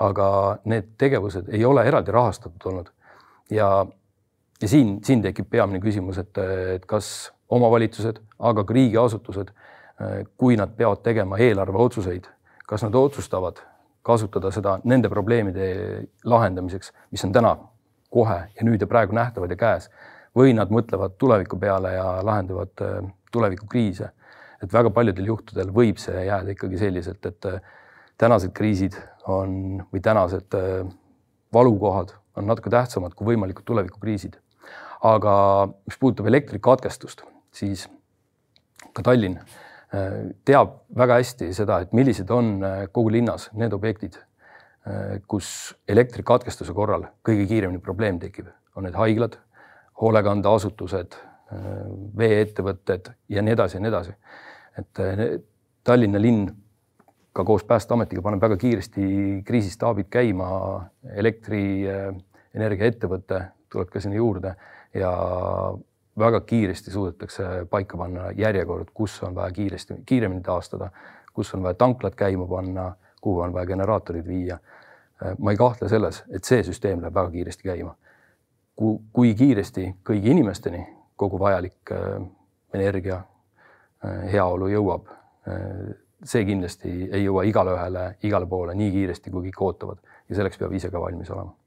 aga 0.00 0.26
need 0.64 0.94
tegevused 0.98 1.50
ei 1.52 1.64
ole 1.64 1.82
eraldi 1.84 2.10
rahastatud 2.10 2.66
olnud. 2.72 2.90
ja, 3.50 3.86
ja 4.62 4.68
siin, 4.68 4.98
siin 5.04 5.22
tekib 5.22 5.50
peamine 5.50 5.80
küsimus, 5.80 6.18
et, 6.18 6.38
et 6.74 6.86
kas 6.86 7.30
omavalitsused, 7.48 8.18
aga 8.38 8.64
ka 8.64 8.74
riigiasutused, 8.74 9.50
kui 10.40 10.56
nad 10.56 10.72
peavad 10.76 11.02
tegema 11.04 11.38
eelarveotsuseid, 11.38 12.26
kas 12.66 12.82
nad 12.82 12.94
otsustavad 12.94 13.60
kasutada 14.02 14.50
seda 14.50 14.78
nende 14.84 15.08
probleemide 15.12 15.66
lahendamiseks, 16.24 16.92
mis 17.10 17.24
on 17.24 17.32
täna 17.32 17.56
kohe 18.10 18.38
ja 18.56 18.66
nüüd 18.66 18.80
ja 18.80 18.88
praegu 18.90 19.14
nähtavad 19.16 19.50
ja 19.52 19.58
käes 19.60 19.90
või 20.36 20.54
nad 20.54 20.70
mõtlevad 20.72 21.16
tuleviku 21.18 21.58
peale 21.58 21.94
ja 21.96 22.06
lahendavad 22.26 22.84
äh, 22.86 23.02
tulevikukriise. 23.32 24.10
et 24.62 24.72
väga 24.72 24.90
paljudel 24.90 25.26
juhtudel 25.26 25.70
võib 25.72 25.96
see 25.98 26.24
jääda 26.26 26.52
ikkagi 26.52 26.78
selliselt, 26.78 27.26
et 27.26 27.46
äh, 27.48 27.60
tänased 28.18 28.52
kriisid 28.52 28.96
on 29.26 29.82
või 29.92 30.00
tänased 30.00 30.54
äh, 30.54 30.86
valukohad 31.52 32.12
on 32.36 32.46
natuke 32.46 32.70
tähtsamad 32.70 33.14
kui 33.14 33.32
võimalikud 33.34 33.64
tulevikukriisid. 33.64 34.36
aga 35.02 35.68
mis 35.86 35.96
puudutab 35.98 36.26
elektrikatkestust, 36.26 37.22
siis 37.52 37.88
ka 38.92 39.02
Tallinn 39.02 39.38
teab 40.46 40.74
väga 40.94 41.16
hästi 41.18 41.48
seda, 41.54 41.80
et 41.82 41.94
millised 41.96 42.28
on 42.30 42.60
kogu 42.94 43.10
linnas 43.10 43.48
need 43.58 43.72
objektid 43.74 44.20
Äh, 44.88 45.18
kus 45.28 45.76
elektrikatkestuse 45.92 46.72
korral 46.72 47.02
kõige 47.26 47.42
kiiremini 47.50 47.82
probleem 47.84 48.16
tekib, 48.16 48.46
on 48.80 48.86
need 48.86 48.94
haiglad, 48.96 49.34
hoolekandeasutused, 50.00 51.18
äh, 51.52 51.66
vee-ettevõtted 52.16 53.10
ja 53.28 53.44
nii 53.44 53.52
edasi 53.58 53.76
ja 53.76 53.82
nii 53.84 53.92
edasi. 53.92 54.16
et 54.80 54.96
äh, 55.04 55.44
Tallinna 55.84 56.16
linn 56.20 56.48
ka 57.32 57.44
koos 57.44 57.64
Päästeametiga 57.64 58.22
paneb 58.24 58.40
väga 58.40 58.56
kiiresti 58.56 59.42
kriisistaabid 59.44 60.08
käima, 60.08 60.88
elektrienergiaettevõte 61.12 63.44
tuleb 63.68 63.88
ka 63.92 64.00
sinna 64.00 64.16
juurde 64.16 64.54
ja 64.94 65.10
väga 66.20 66.40
kiiresti 66.40 66.90
suudetakse 66.90 67.66
paika 67.70 67.96
panna 67.96 68.30
järjekord, 68.36 68.92
kus 68.94 69.22
on 69.26 69.34
vaja 69.34 69.52
kiiresti, 69.52 70.02
kiiremini 70.06 70.42
taastada, 70.46 70.90
kus 71.32 71.54
on 71.54 71.62
vaja 71.62 71.74
tanklad 71.74 72.14
käima 72.18 72.46
panna 72.46 72.92
kuhu 73.20 73.40
on 73.40 73.52
vaja 73.52 73.66
generaatorid 73.66 74.26
viia. 74.26 74.58
Äh, 75.26 75.34
ma 75.38 75.50
ei 75.50 75.56
kahtle 75.56 75.88
selles, 75.88 76.24
et 76.30 76.44
see 76.44 76.62
süsteem 76.64 77.02
läheb 77.02 77.14
väga 77.14 77.30
kiiresti 77.30 77.68
käima. 77.68 77.96
kui 79.12 79.34
kiiresti 79.36 79.82
kõigi 80.08 80.30
inimesteni 80.32 80.78
kogu 81.16 81.38
vajalik 81.38 81.92
äh, 81.92 82.22
energia, 82.74 83.18
äh, 84.04 84.32
heaolu 84.32 84.70
jõuab, 84.72 85.10
see 86.24 86.44
kindlasti 86.44 86.90
ei 87.10 87.24
jõua 87.24 87.42
igale 87.48 87.72
ühele, 87.74 88.04
igale 88.22 88.46
poole 88.46 88.74
nii 88.76 88.90
kiiresti, 88.92 89.32
kui 89.32 89.48
kõik 89.48 89.62
ootavad 89.66 89.98
ja 90.28 90.36
selleks 90.36 90.60
peab 90.60 90.72
ise 90.76 90.90
ka 90.92 91.00
valmis 91.00 91.30
olema 91.32 91.59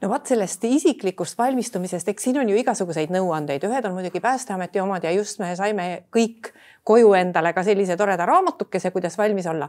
no 0.00 0.10
vot 0.12 0.26
sellest 0.26 0.64
isiklikust 0.64 1.38
valmistumisest, 1.38 2.08
eks 2.08 2.28
siin 2.28 2.38
on 2.40 2.48
ju 2.48 2.58
igasuguseid 2.60 3.12
nõuandeid, 3.14 3.64
ühed 3.68 3.88
on 3.88 3.96
muidugi 3.96 4.20
Päästeameti 4.20 4.80
omad 4.80 5.04
ja 5.04 5.12
just 5.14 5.40
me 5.42 5.52
saime 5.56 5.88
kõik 6.14 6.52
koju 6.86 7.14
endale 7.18 7.52
ka 7.52 7.64
sellise 7.66 7.96
toreda 7.96 8.26
raamatukese, 8.26 8.90
kuidas 8.94 9.18
valmis 9.18 9.46
olla. 9.46 9.68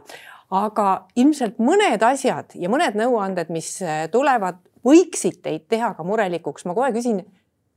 aga 0.50 1.06
ilmselt 1.16 1.58
mõned 1.60 2.02
asjad 2.02 2.54
ja 2.54 2.68
mõned 2.72 2.94
nõuanded, 2.96 3.50
mis 3.52 3.78
tulevad, 4.12 4.62
võiksid 4.86 5.42
teid 5.42 5.66
teha 5.68 5.92
ka 5.94 6.04
murelikuks. 6.04 6.64
ma 6.64 6.74
kohe 6.74 6.92
küsin 6.92 7.24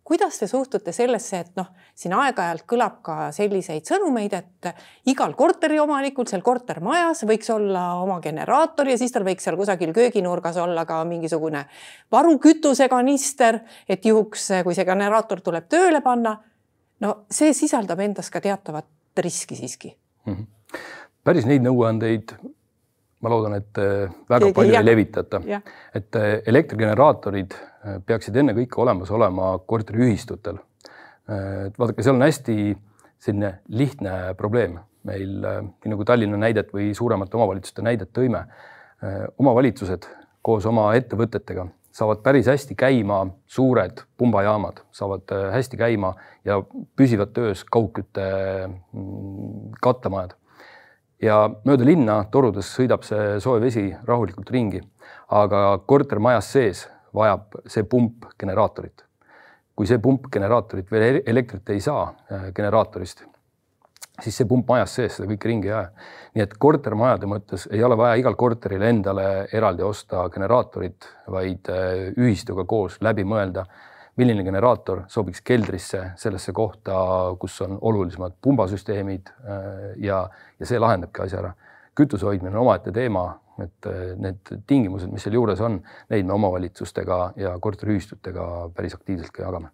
kuidas 0.03 0.39
te 0.39 0.48
suhtute 0.48 0.91
sellesse, 0.91 1.39
et 1.39 1.58
noh, 1.60 1.70
siin 1.96 2.13
aeg-ajalt 2.17 2.65
kõlab 2.70 3.00
ka 3.05 3.15
selliseid 3.36 3.86
sõnumeid, 3.88 4.34
et 4.34 4.70
igal 5.12 5.36
korteriomanikul 5.38 6.27
seal 6.29 6.43
kortermajas 6.46 7.24
võiks 7.29 7.51
olla 7.53 7.86
oma 8.01 8.17
generaator 8.24 8.89
ja 8.91 8.98
siis 9.00 9.13
tal 9.13 9.25
võiks 9.27 9.46
seal 9.46 9.58
kusagil 9.60 9.93
kööginurgas 9.96 10.58
olla 10.62 10.86
ka 10.89 11.01
mingisugune 11.08 11.65
varukütusekanister, 12.12 13.62
et 13.89 14.05
juhuks, 14.05 14.50
kui 14.65 14.77
see 14.77 14.88
generaator 14.89 15.43
tuleb 15.46 15.70
tööle 15.70 16.01
panna. 16.01 16.38
no 17.01 17.15
see 17.29 17.53
sisaldab 17.53 18.00
endas 18.00 18.29
ka 18.29 18.41
teatavat 18.41 18.86
riski 19.17 19.55
siiski 19.55 19.96
mm. 20.25 20.34
-hmm. 20.34 20.79
päris 21.24 21.46
neid 21.46 21.62
nõuandeid 21.62 22.36
ma 23.22 23.29
loodan, 23.29 23.53
et 23.53 23.77
väga 23.77 24.39
Keegi, 24.39 24.53
palju 24.53 24.74
jah. 24.74 24.81
ei 24.81 24.86
levitata. 24.86 25.41
et 25.93 26.15
elektrigeneraatorid 26.46 27.53
Äh, 27.53 27.71
peaksid 28.06 28.36
ennekõike 28.38 28.82
olemas 28.82 29.12
olema 29.12 29.56
korteriühistutel. 29.66 30.60
Äh, 31.30 31.68
et 31.70 31.80
vaadake, 31.80 32.04
seal 32.06 32.18
on 32.18 32.26
hästi 32.26 32.56
selline 33.22 33.56
lihtne 33.70 34.16
probleem 34.38 34.80
meil, 35.08 35.38
äh, 35.46 35.62
nii 35.64 35.94
nagu 35.96 36.06
Tallinna 36.08 36.40
näidet 36.42 36.74
või 36.76 36.92
suuremate 36.98 37.38
omavalitsuste 37.38 37.86
näidet 37.86 38.14
tõime. 38.14 38.46
omavalitsused 39.42 40.04
koos 40.46 40.66
oma 40.70 40.92
ettevõtetega 40.94 41.64
saavad 41.92 42.20
päris 42.24 42.46
hästi 42.48 42.76
käima 42.78 43.24
suured 43.50 44.04
pumbajaamad, 44.18 44.84
saavad 44.92 45.34
hästi 45.52 45.78
käima 45.78 46.14
ja 46.46 46.62
püsivad 46.96 47.34
töös 47.34 47.64
kaugkütte 47.64 48.28
mm, 48.68 49.72
katlamajad. 49.82 50.38
ja 51.22 51.50
mööda 51.66 51.86
linna 51.86 52.24
torudes 52.32 52.70
sõidab 52.78 53.04
see 53.06 53.40
soe 53.40 53.60
vesi 53.62 53.92
rahulikult 54.06 54.50
ringi, 54.50 54.82
aga 55.30 55.80
kortermajas 55.86 56.54
sees 56.54 56.88
vajab 57.15 57.62
see 57.68 57.84
pump 57.84 58.30
generaatorit. 58.39 59.06
kui 59.75 59.88
see 59.88 59.98
pump 60.03 60.27
generaatorit 60.32 60.91
veel 60.91 61.22
elektrit 61.25 61.70
ei 61.74 61.80
saa 61.82 62.03
äh, 62.32 62.50
generaatorist, 62.53 63.24
siis 64.22 64.36
see 64.38 64.48
pump 64.48 64.68
majas 64.70 64.96
sees 65.00 65.15
seda 65.18 65.30
kõike 65.30 65.50
ringi 65.50 65.70
ei 65.72 65.75
aja. 65.75 66.10
nii 66.36 66.44
et 66.44 66.58
kortermajade 66.62 67.30
mõttes 67.30 67.68
ei 67.72 67.84
ole 67.84 67.98
vaja 67.98 68.20
igal 68.22 68.36
korteril 68.39 68.84
endale 68.88 69.48
eraldi 69.53 69.84
osta 69.84 70.27
generaatorit, 70.34 71.08
vaid 71.32 71.72
äh, 71.72 72.12
ühistuga 72.18 72.65
koos 72.65 73.00
läbi 73.01 73.25
mõelda, 73.27 73.65
milline 74.20 74.44
generaator 74.44 75.06
sobiks 75.10 75.41
keldrisse, 75.41 76.12
sellesse 76.20 76.51
kohta, 76.53 76.96
kus 77.39 77.56
on 77.65 77.77
olulisemad 77.82 78.36
pumbasüsteemid 78.41 79.32
äh, 79.32 79.70
ja, 80.03 80.25
ja 80.60 80.68
see 80.68 80.80
lahendabki 80.80 81.25
asja 81.25 81.44
ära. 81.44 81.53
kütuse 81.96 82.25
hoidmine 82.25 82.56
on 82.56 82.62
omaette 82.65 82.91
teema, 82.91 83.25
et 83.65 83.91
eh, 83.91 84.15
need 84.20 84.56
tingimused, 84.68 85.12
mis 85.12 85.24
seal 85.25 85.38
juures 85.39 85.62
on, 85.62 85.82
neid 86.10 86.25
me 86.27 86.36
omavalitsustega 86.38 87.22
ja 87.41 87.58
korteriühistutega 87.60 88.48
päris 88.75 88.98
aktiivselt 88.98 89.34
ka 89.36 89.48
jagame 89.48 89.72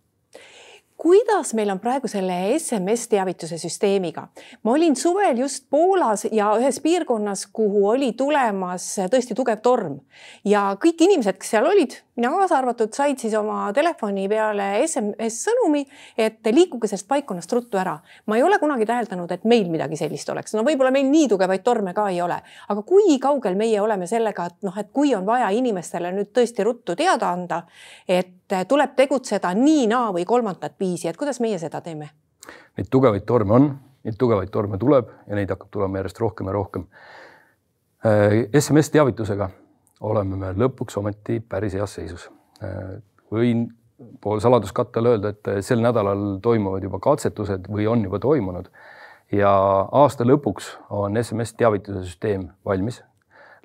kuidas 0.98 1.54
meil 1.54 1.70
on 1.70 1.80
praegu 1.80 2.10
selle 2.10 2.34
SMS-teavituse 2.58 3.60
süsteemiga? 3.62 4.28
ma 4.64 4.74
olin 4.74 4.96
suvel 4.96 5.38
just 5.44 5.70
Poolas 5.70 6.26
ja 6.32 6.50
ühes 6.58 6.80
piirkonnas, 6.82 7.46
kuhu 7.54 7.86
oli 7.90 8.14
tulemas 8.18 8.96
tõesti 9.12 9.38
tugev 9.38 9.62
torm 9.62 10.00
ja 10.46 10.72
kõik 10.82 11.06
inimesed, 11.06 11.38
kes 11.38 11.54
seal 11.54 11.70
olid, 11.70 12.00
mina 12.18 12.32
kaasa 12.34 12.58
arvatud, 12.58 12.92
said 12.94 13.20
siis 13.22 13.34
oma 13.38 13.68
telefoni 13.74 14.26
peale 14.30 14.68
SMS 14.88 15.38
sõnumi, 15.48 15.84
et 16.18 16.50
liikuge 16.52 16.90
sellest 16.90 17.08
paikkonnast 17.10 17.54
ruttu 17.54 17.78
ära. 17.78 17.98
ma 18.26 18.38
ei 18.38 18.44
ole 18.44 18.60
kunagi 18.60 18.86
täheldanud, 18.86 19.32
et 19.32 19.46
meil 19.46 19.70
midagi 19.70 19.98
sellist 19.98 20.30
oleks, 20.30 20.56
no 20.58 20.64
võib-olla 20.66 20.92
meil 20.92 21.06
nii 21.10 21.28
tugevaid 21.30 21.64
torme 21.64 21.94
ka 21.94 22.08
ei 22.10 22.22
ole, 22.22 22.40
aga 22.70 22.82
kui 22.82 23.20
kaugel 23.22 23.56
meie 23.56 23.82
oleme 23.82 24.08
sellega, 24.08 24.46
et 24.46 24.66
noh, 24.66 24.78
et 24.78 24.90
kui 24.94 25.14
on 25.16 25.26
vaja 25.26 25.50
inimestele 25.54 26.12
nüüd 26.16 26.34
tõesti 26.34 26.66
ruttu 26.66 26.96
teada 26.96 27.30
anda, 27.30 27.62
et 28.08 28.58
tuleb 28.68 28.96
tegutseda 28.96 29.54
nii, 29.54 29.86
naa 29.92 30.10
või 30.16 30.26
kolmandat 30.26 30.80
viisi, 30.80 31.08
et 31.08 31.18
kuidas 31.18 31.40
meie 31.44 31.60
seda 31.60 31.82
teeme? 31.82 32.10
Neid 32.78 32.90
tugevaid 32.90 33.26
torme 33.28 33.54
on, 33.54 33.70
neid 34.08 34.18
tugevaid 34.18 34.50
torme 34.50 34.78
tuleb 34.82 35.14
ja 35.28 35.38
neid 35.38 35.54
hakkab 35.54 35.70
tulema 35.72 36.02
järjest 36.02 36.20
rohkem 36.24 36.50
ja 36.50 36.58
rohkem. 36.58 36.90
SMS 38.58 38.90
teavitusega 38.94 39.50
oleme 40.02 40.38
me 40.38 40.54
lõpuks 40.54 40.98
ometi 41.00 41.40
päris 41.40 41.74
heas 41.74 41.98
seisus. 41.98 42.30
võin 43.32 43.68
pool 44.22 44.40
saladuskatte 44.40 45.02
öelda, 45.02 45.34
et 45.34 45.66
sel 45.66 45.82
nädalal 45.82 46.40
toimuvad 46.42 46.84
juba 46.84 47.00
katsetused 47.00 47.68
või 47.70 47.88
on 47.90 48.04
juba 48.06 48.20
toimunud 48.20 48.70
ja 49.32 49.52
aasta 49.92 50.26
lõpuks 50.26 50.70
on 50.94 51.18
SMS 51.24 51.54
teavituse 51.58 52.04
süsteem 52.06 52.48
valmis. 52.66 53.04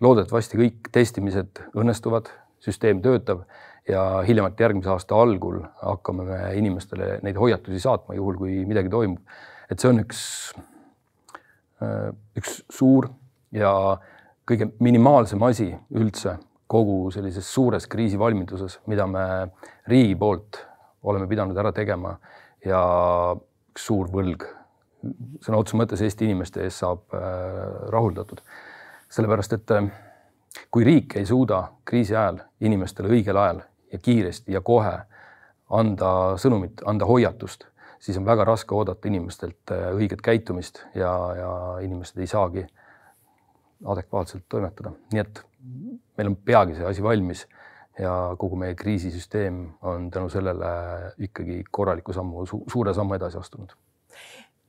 loodetavasti 0.01 0.59
kõik 0.59 0.89
testimised 0.93 1.61
õnnestuvad, 1.79 2.27
süsteem 2.61 3.03
töötab 3.03 3.45
ja 3.89 4.23
hiljemalt 4.27 4.61
järgmise 4.61 4.91
aasta 4.91 5.15
algul 5.15 5.61
hakkame 5.83 6.25
me 6.25 6.41
inimestele 6.59 7.19
neid 7.23 7.37
hoiatusi 7.37 7.81
saatma, 7.81 8.15
juhul 8.15 8.37
kui 8.37 8.65
midagi 8.67 8.89
toimub. 8.89 9.21
et 9.71 9.79
see 9.79 9.89
on 9.89 10.01
üks 10.01 10.55
üks 12.39 12.63
suur 12.71 13.09
ja 13.53 13.99
kõige 14.49 14.73
minimaalsem 14.83 15.43
asi 15.47 15.71
üldse 15.95 16.37
kogu 16.67 17.11
sellises 17.13 17.49
suures 17.53 17.87
kriisivalmiduses, 17.87 18.81
mida 18.89 19.07
me 19.07 19.25
riigi 19.91 20.17
poolt 20.19 20.63
oleme 21.03 21.27
pidanud 21.29 21.59
ära 21.59 21.73
tegema 21.75 22.17
ja 22.65 22.83
üks 23.73 23.87
suur 23.89 24.09
võlg 24.13 24.47
sõna 25.43 25.59
otseses 25.59 25.79
mõttes 25.79 26.03
Eesti 26.05 26.29
inimeste 26.29 26.63
ees 26.63 26.79
saab 26.79 27.11
rahuldatud. 27.91 28.41
sellepärast, 29.13 29.53
et 29.53 29.73
kui 30.71 30.85
riik 30.85 31.17
ei 31.17 31.27
suuda 31.27 31.63
kriisi 31.85 32.15
ajal 32.17 32.39
inimestele 32.61 33.09
õigel 33.09 33.37
ajal 33.37 33.63
ja 33.93 33.99
kiiresti 33.99 34.53
ja 34.53 34.61
kohe 34.61 34.95
anda 35.73 36.37
sõnumit, 36.41 36.83
anda 36.87 37.09
hoiatust, 37.09 37.67
siis 38.01 38.19
on 38.19 38.27
väga 38.27 38.45
raske 38.45 38.75
oodata 38.75 39.09
inimestelt 39.09 39.73
äh, 39.73 39.89
õiget 39.97 40.23
käitumist 40.25 40.83
ja, 40.95 41.13
ja 41.39 41.53
inimesed 41.85 42.19
ei 42.21 42.29
saagi 42.29 42.67
adekvaatselt 43.85 44.45
toimetada, 44.49 44.93
nii 45.13 45.21
et 45.23 45.43
meil 46.19 46.33
on 46.33 46.37
peagi 46.37 46.77
see 46.79 46.87
asi 46.87 47.03
valmis 47.03 47.47
ja 47.99 48.13
kogu 48.41 48.57
meie 48.57 48.75
kriisisüsteem 48.75 49.63
on 49.89 50.11
tänu 50.11 50.31
sellele 50.33 50.69
ikkagi 51.19 51.63
korraliku 51.71 52.13
sammu 52.17 52.47
su, 52.47 52.63
suure 52.73 52.95
sammu 52.97 53.19
edasi 53.19 53.39
astunud 53.39 53.75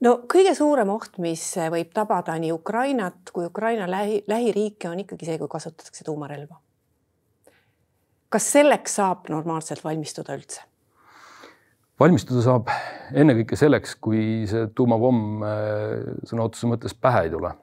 no 0.04 0.18
kõige 0.30 0.54
suurem 0.58 0.92
oht, 0.94 1.18
mis 1.24 1.44
võib 1.72 1.94
tabada 1.96 2.36
nii 2.40 2.52
Ukrainat 2.56 3.32
kui 3.34 3.48
Ukraina 3.48 3.88
lähi, 3.90 4.24
lähiriike, 4.28 4.90
on 4.90 5.02
ikkagi 5.04 5.30
see, 5.30 5.40
kui 5.42 5.52
kasutatakse 5.52 6.06
tuumarelva. 6.08 6.60
kas 8.34 8.52
selleks 8.52 8.96
saab 9.00 9.30
normaalselt 9.30 9.84
valmistuda 9.84 10.36
üldse? 10.38 10.64
valmistuda 12.00 12.42
saab 12.44 12.72
ennekõike 13.14 13.58
selleks, 13.60 13.96
kui 14.02 14.44
see 14.50 14.68
tuumapomm 14.76 15.44
äh, 15.46 15.52
sõna 16.30 16.48
otseses 16.48 16.70
mõttes 16.72 16.96
pähe 16.98 17.28
ei 17.28 17.34
tule. 17.34 17.54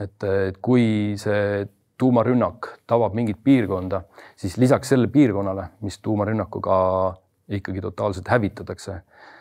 Et, 0.00 0.24
et 0.24 0.58
kui 0.62 1.14
see 1.20 1.66
tuumarünnak 1.98 2.68
tabab 2.86 3.14
mingit 3.16 3.38
piirkonda, 3.44 4.02
siis 4.36 4.56
lisaks 4.60 4.92
sellele 4.92 5.08
piirkonnale, 5.12 5.70
mis 5.80 5.98
tuumarünnakuga 6.04 6.76
ikkagi 7.56 7.80
totaalselt 7.80 8.28
hävitatakse 8.28 9.00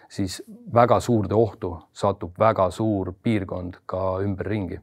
siis 0.09 0.43
väga 0.73 0.99
suurde 0.99 1.35
ohtu 1.35 1.77
satub 1.93 2.39
väga 2.39 2.69
suur 2.71 3.13
piirkond 3.23 3.81
ka 3.85 4.19
ümberringi. 4.23 4.79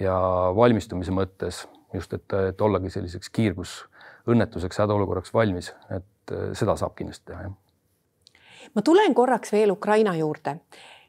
ja 0.00 0.14
valmistumise 0.54 1.10
mõttes 1.10 1.64
just, 1.94 2.12
et, 2.14 2.32
et 2.48 2.60
ollagi 2.60 2.90
selliseks 2.90 3.32
kiirgusõnnetuseks, 3.34 4.78
hädaolukorraks 4.78 5.32
valmis, 5.34 5.72
et 5.90 6.34
seda 6.54 6.76
saab 6.78 6.94
kindlasti 6.94 7.32
teha, 7.32 7.48
jah. 7.48 8.36
ma 8.74 8.84
tulen 8.86 9.14
korraks 9.14 9.52
veel 9.52 9.72
Ukraina 9.74 10.14
juurde 10.14 10.58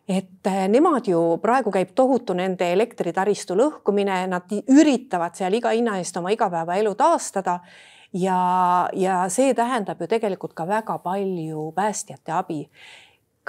et 0.09 0.47
eh, 0.49 0.63
nemad 0.71 1.07
ju 1.07 1.19
praegu 1.41 1.71
käib 1.73 1.93
tohutu 1.95 2.33
nende 2.37 2.71
elektritaristu 2.73 3.57
lõhkumine, 3.57 4.23
nad 4.31 4.49
üritavad 4.65 5.37
seal 5.37 5.53
iga 5.53 5.75
hinna 5.75 5.99
eest 6.01 6.17
oma 6.17 6.33
igapäevaelu 6.33 6.95
taastada 6.97 7.59
ja, 8.17 8.39
ja 8.97 9.21
see 9.29 9.53
tähendab 9.53 10.01
ju 10.01 10.09
tegelikult 10.09 10.57
ka 10.57 10.65
väga 10.67 10.97
palju 11.03 11.69
päästjate 11.77 12.33
abi 12.33 12.63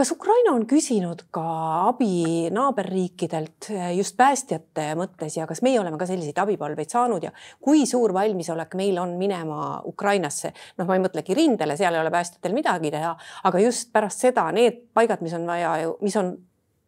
kas 0.01 0.13
Ukraina 0.15 0.55
on 0.57 0.63
küsinud 0.69 1.27
ka 1.35 1.43
abi 1.91 2.49
naaberriikidelt 2.55 3.71
eh, 3.75 3.91
just 3.99 4.17
päästjate 4.17 4.87
mõttes 4.97 5.37
ja 5.37 5.45
kas 5.49 5.61
meie 5.65 5.81
oleme 5.81 5.99
ka 6.01 6.09
selliseid 6.09 6.39
abipalveid 6.41 6.93
saanud 6.93 7.25
ja 7.27 7.33
kui 7.61 7.83
suur 7.89 8.15
valmisolek 8.17 8.77
meil 8.81 9.01
on 9.03 9.17
minema 9.21 9.81
Ukrainasse? 9.89 10.55
noh, 10.79 10.89
ma 10.89 10.97
ei 10.97 11.05
mõtlegi 11.05 11.37
rindele, 11.37 11.77
seal 11.77 11.97
ei 11.97 12.01
ole 12.01 12.13
päästjatel 12.13 12.57
midagi 12.57 12.93
teha, 12.95 13.13
aga 13.49 13.65
just 13.65 13.91
pärast 13.93 14.25
seda 14.25 14.47
need 14.57 14.87
paigad, 14.97 15.21
mis 15.25 15.37
on 15.37 15.45
vaja 15.49 15.75
mis 16.01 16.17
on 16.21 16.33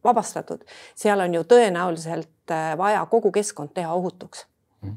vabastatud, 0.04 0.64
seal 0.94 1.20
on 1.20 1.34
ju 1.34 1.42
tõenäoliselt 1.54 2.50
eh, 2.50 2.76
vaja 2.78 3.06
kogu 3.06 3.32
keskkond 3.32 3.74
teha 3.74 3.94
ohutuks. 3.94 4.46
-hmm. 4.82 4.96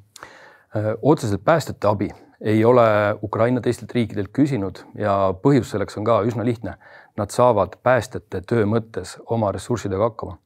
otseselt 1.01 1.43
päästjate 1.45 1.87
abi 1.87 2.09
ei 2.41 2.65
ole 2.65 2.83
Ukraina 3.23 3.61
teistelt 3.61 3.91
riikidelt 3.91 4.29
küsinud 4.37 4.83
ja 4.95 5.33
põhjus 5.43 5.71
selleks 5.71 5.97
on 5.97 6.03
ka 6.03 6.21
üsna 6.21 6.45
lihtne 6.45 6.77
nad 7.17 7.31
saavad 7.31 7.77
päästjate 7.83 8.41
töö 8.47 8.65
mõttes 8.67 9.15
oma 9.25 9.51
ressurssidega 9.55 10.09
hakkama. 10.09 10.37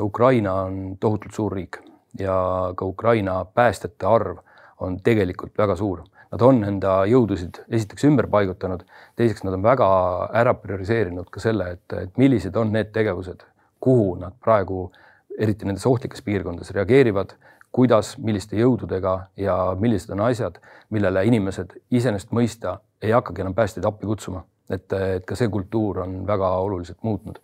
Ukraina 0.00 0.54
on 0.66 0.96
tohutult 1.00 1.34
suur 1.34 1.52
riik 1.52 1.78
ja 2.18 2.36
ka 2.76 2.84
Ukraina 2.84 3.44
päästjate 3.44 4.06
arv 4.06 4.38
on 4.80 5.00
tegelikult 5.04 5.58
väga 5.58 5.76
suur. 5.76 6.02
Nad 6.32 6.42
on 6.44 6.64
enda 6.64 7.02
jõudusid 7.08 7.62
esiteks 7.72 8.04
ümber 8.04 8.26
paigutanud, 8.28 8.82
teiseks 9.16 9.44
nad 9.44 9.54
on 9.56 9.62
väga 9.64 9.86
ära 10.36 10.52
prioriseerinud 10.54 11.30
ka 11.32 11.40
selle, 11.40 11.70
et, 11.76 11.94
et 11.96 12.18
millised 12.20 12.56
on 12.56 12.72
need 12.72 12.90
tegevused, 12.92 13.44
kuhu 13.80 14.14
nad 14.20 14.34
praegu, 14.44 14.90
eriti 15.38 15.66
nendes 15.68 15.86
ohtlikes 15.86 16.22
piirkondades 16.26 16.70
reageerivad, 16.74 17.36
kuidas, 17.72 18.16
milliste 18.18 18.58
jõududega 18.58 19.14
ja 19.38 19.56
millised 19.78 20.12
on 20.14 20.24
asjad, 20.26 20.58
millele 20.90 21.24
inimesed 21.28 21.76
iseenesest 21.90 22.32
mõista 22.34 22.78
ei 23.02 23.12
hakkagi 23.14 23.44
enam 23.44 23.54
päästjaid 23.54 23.86
appi 23.86 24.08
kutsuma. 24.08 24.44
Et, 24.68 24.92
et 24.92 25.24
ka 25.24 25.36
see 25.38 25.48
kultuur 25.48 26.02
on 26.04 26.22
väga 26.28 26.48
oluliselt 26.60 26.98
muutnud. 27.06 27.38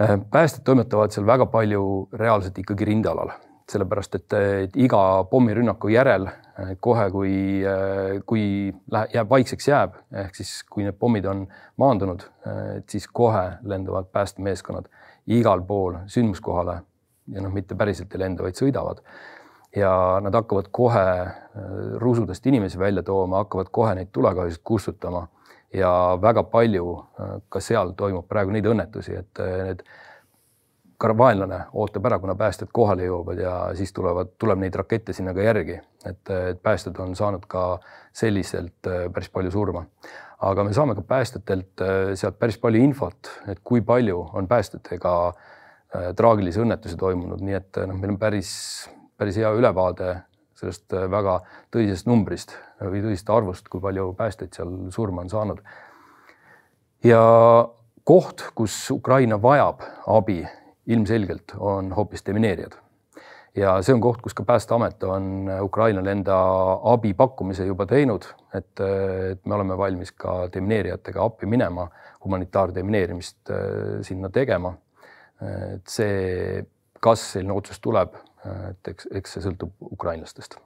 Äh, 0.00 0.18
päästjad 0.30 0.64
toimetavad 0.64 1.14
seal 1.14 1.26
väga 1.26 1.46
palju 1.50 1.82
reaalselt 2.16 2.58
ikkagi 2.62 2.86
rindealal, 2.86 3.32
sellepärast 3.70 4.14
et, 4.20 4.36
et 4.64 4.78
iga 4.78 5.00
pommirünnaku 5.30 5.90
järel 5.90 6.28
äh, 6.28 6.70
kohe, 6.80 7.08
kui, 7.10 7.34
äh, 7.66 8.20
kui 8.26 8.44
läheb, 8.92 9.16
jääb 9.16 9.34
vaikseks 9.34 9.68
jääb, 9.68 9.98
ehk 10.22 10.38
siis 10.38 10.54
kui 10.70 10.86
need 10.86 10.98
pommid 11.00 11.26
on 11.26 11.46
maandunud, 11.80 12.24
siis 12.88 13.06
kohe 13.08 13.44
lendavad 13.66 14.08
päästemeeskonnad 14.12 14.88
igal 15.30 15.62
pool 15.66 16.00
sündmuskohale 16.10 16.80
ja 17.30 17.42
noh, 17.44 17.52
mitte 17.54 17.76
päriselt 17.78 18.14
ei 18.14 18.24
lenda, 18.24 18.44
vaid 18.46 18.58
sõidavad. 18.58 19.02
Ja 19.76 19.92
nad 20.22 20.34
hakkavad 20.34 20.70
kohe 20.74 21.04
rusudest 22.02 22.46
inimesi 22.46 22.78
välja 22.78 23.02
tooma, 23.06 23.44
hakkavad 23.44 23.70
kohe 23.70 23.94
neid 23.94 24.10
tulekahjusid 24.12 24.62
kustutama. 24.64 25.28
Ja 25.74 26.18
väga 26.22 26.42
palju 26.50 26.96
äh, 26.98 27.34
ka 27.48 27.60
seal 27.62 27.92
toimub 27.94 28.26
praegu 28.28 28.50
neid 28.50 28.66
õnnetusi, 28.66 29.14
et 29.20 29.38
äh, 29.38 29.60
need 29.68 29.84
vaenlane 31.00 31.60
ootab 31.72 32.06
ära, 32.10 32.18
kuna 32.18 32.34
päästjad 32.34 32.72
kohale 32.72 33.06
jõuavad 33.06 33.38
ja 33.40 33.52
siis 33.78 33.92
tulevad, 33.92 34.34
tuleb 34.38 34.58
neid 34.60 34.74
rakette 34.74 35.14
sinna 35.16 35.32
ka 35.34 35.46
järgi, 35.46 35.78
et, 36.04 36.32
päästjad 36.62 36.98
on 37.00 37.14
saanud 37.16 37.46
ka 37.48 37.78
selliselt 38.12 38.90
äh, 38.90 39.06
päris 39.14 39.30
palju 39.30 39.54
surma. 39.54 39.84
Aga 40.40 40.64
me 40.64 40.72
saame 40.72 40.94
ka 40.96 41.04
päästjatelt 41.04 41.82
sealt 42.16 42.38
päris 42.40 42.56
palju 42.58 42.80
infot, 42.80 43.28
et 43.52 43.60
kui 43.64 43.82
palju 43.84 44.22
on 44.38 44.48
päästjatega 44.48 45.12
traagilisi 46.16 46.62
õnnetusi 46.62 46.96
toimunud, 46.96 47.42
nii 47.44 47.56
et 47.58 47.80
noh, 47.84 47.98
meil 47.98 48.14
on 48.14 48.18
päris, 48.20 48.50
päris 49.18 49.36
hea 49.40 49.50
ülevaade 49.52 50.14
sellest 50.60 50.94
äh, 50.96 51.06
väga 51.10 51.38
tõsisest 51.72 52.08
numbrist 52.10 52.54
või 52.80 53.02
tõsisest 53.04 53.32
arvust, 53.32 53.68
kui 53.72 53.82
palju 53.82 54.12
päästjaid 54.18 54.56
seal 54.56 54.74
surma 54.94 55.24
on 55.24 55.32
saanud. 55.32 55.62
ja 57.04 57.22
koht, 58.04 58.44
kus 58.54 58.76
Ukraina 58.92 59.40
vajab 59.42 59.84
abi 60.10 60.42
ilmselgelt 60.90 61.54
on 61.58 61.92
hoopis 61.96 62.24
demineerijad. 62.26 62.76
Ja 63.56 63.76
see 63.82 63.94
on 63.94 64.02
koht, 64.04 64.20
kus 64.22 64.34
ka 64.36 64.44
Päästeamet 64.46 65.02
on 65.08 65.48
Ukrainale 65.62 66.12
enda 66.12 66.36
abi 66.92 67.14
pakkumise 67.14 67.66
juba 67.66 67.86
teinud, 67.90 68.26
et, 68.54 68.72
et 68.80 69.44
me 69.44 69.56
oleme 69.56 69.78
valmis 69.78 70.12
ka 70.12 70.44
demineerijatega 70.54 71.24
appi 71.24 71.46
minema, 71.50 71.88
humanitaardemineerimist 72.24 73.50
äh, 73.50 74.00
sinna 74.06 74.30
tegema. 74.30 74.74
et 75.40 75.88
see, 75.88 76.60
kas 77.00 77.22
selline 77.32 77.54
otsus 77.56 77.80
tuleb 77.80 78.12
et 78.44 78.90
eks, 78.92 79.06
eks 79.16 79.36
see 79.36 79.44
sõltub 79.44 79.72
ukrainlastest 79.92 80.58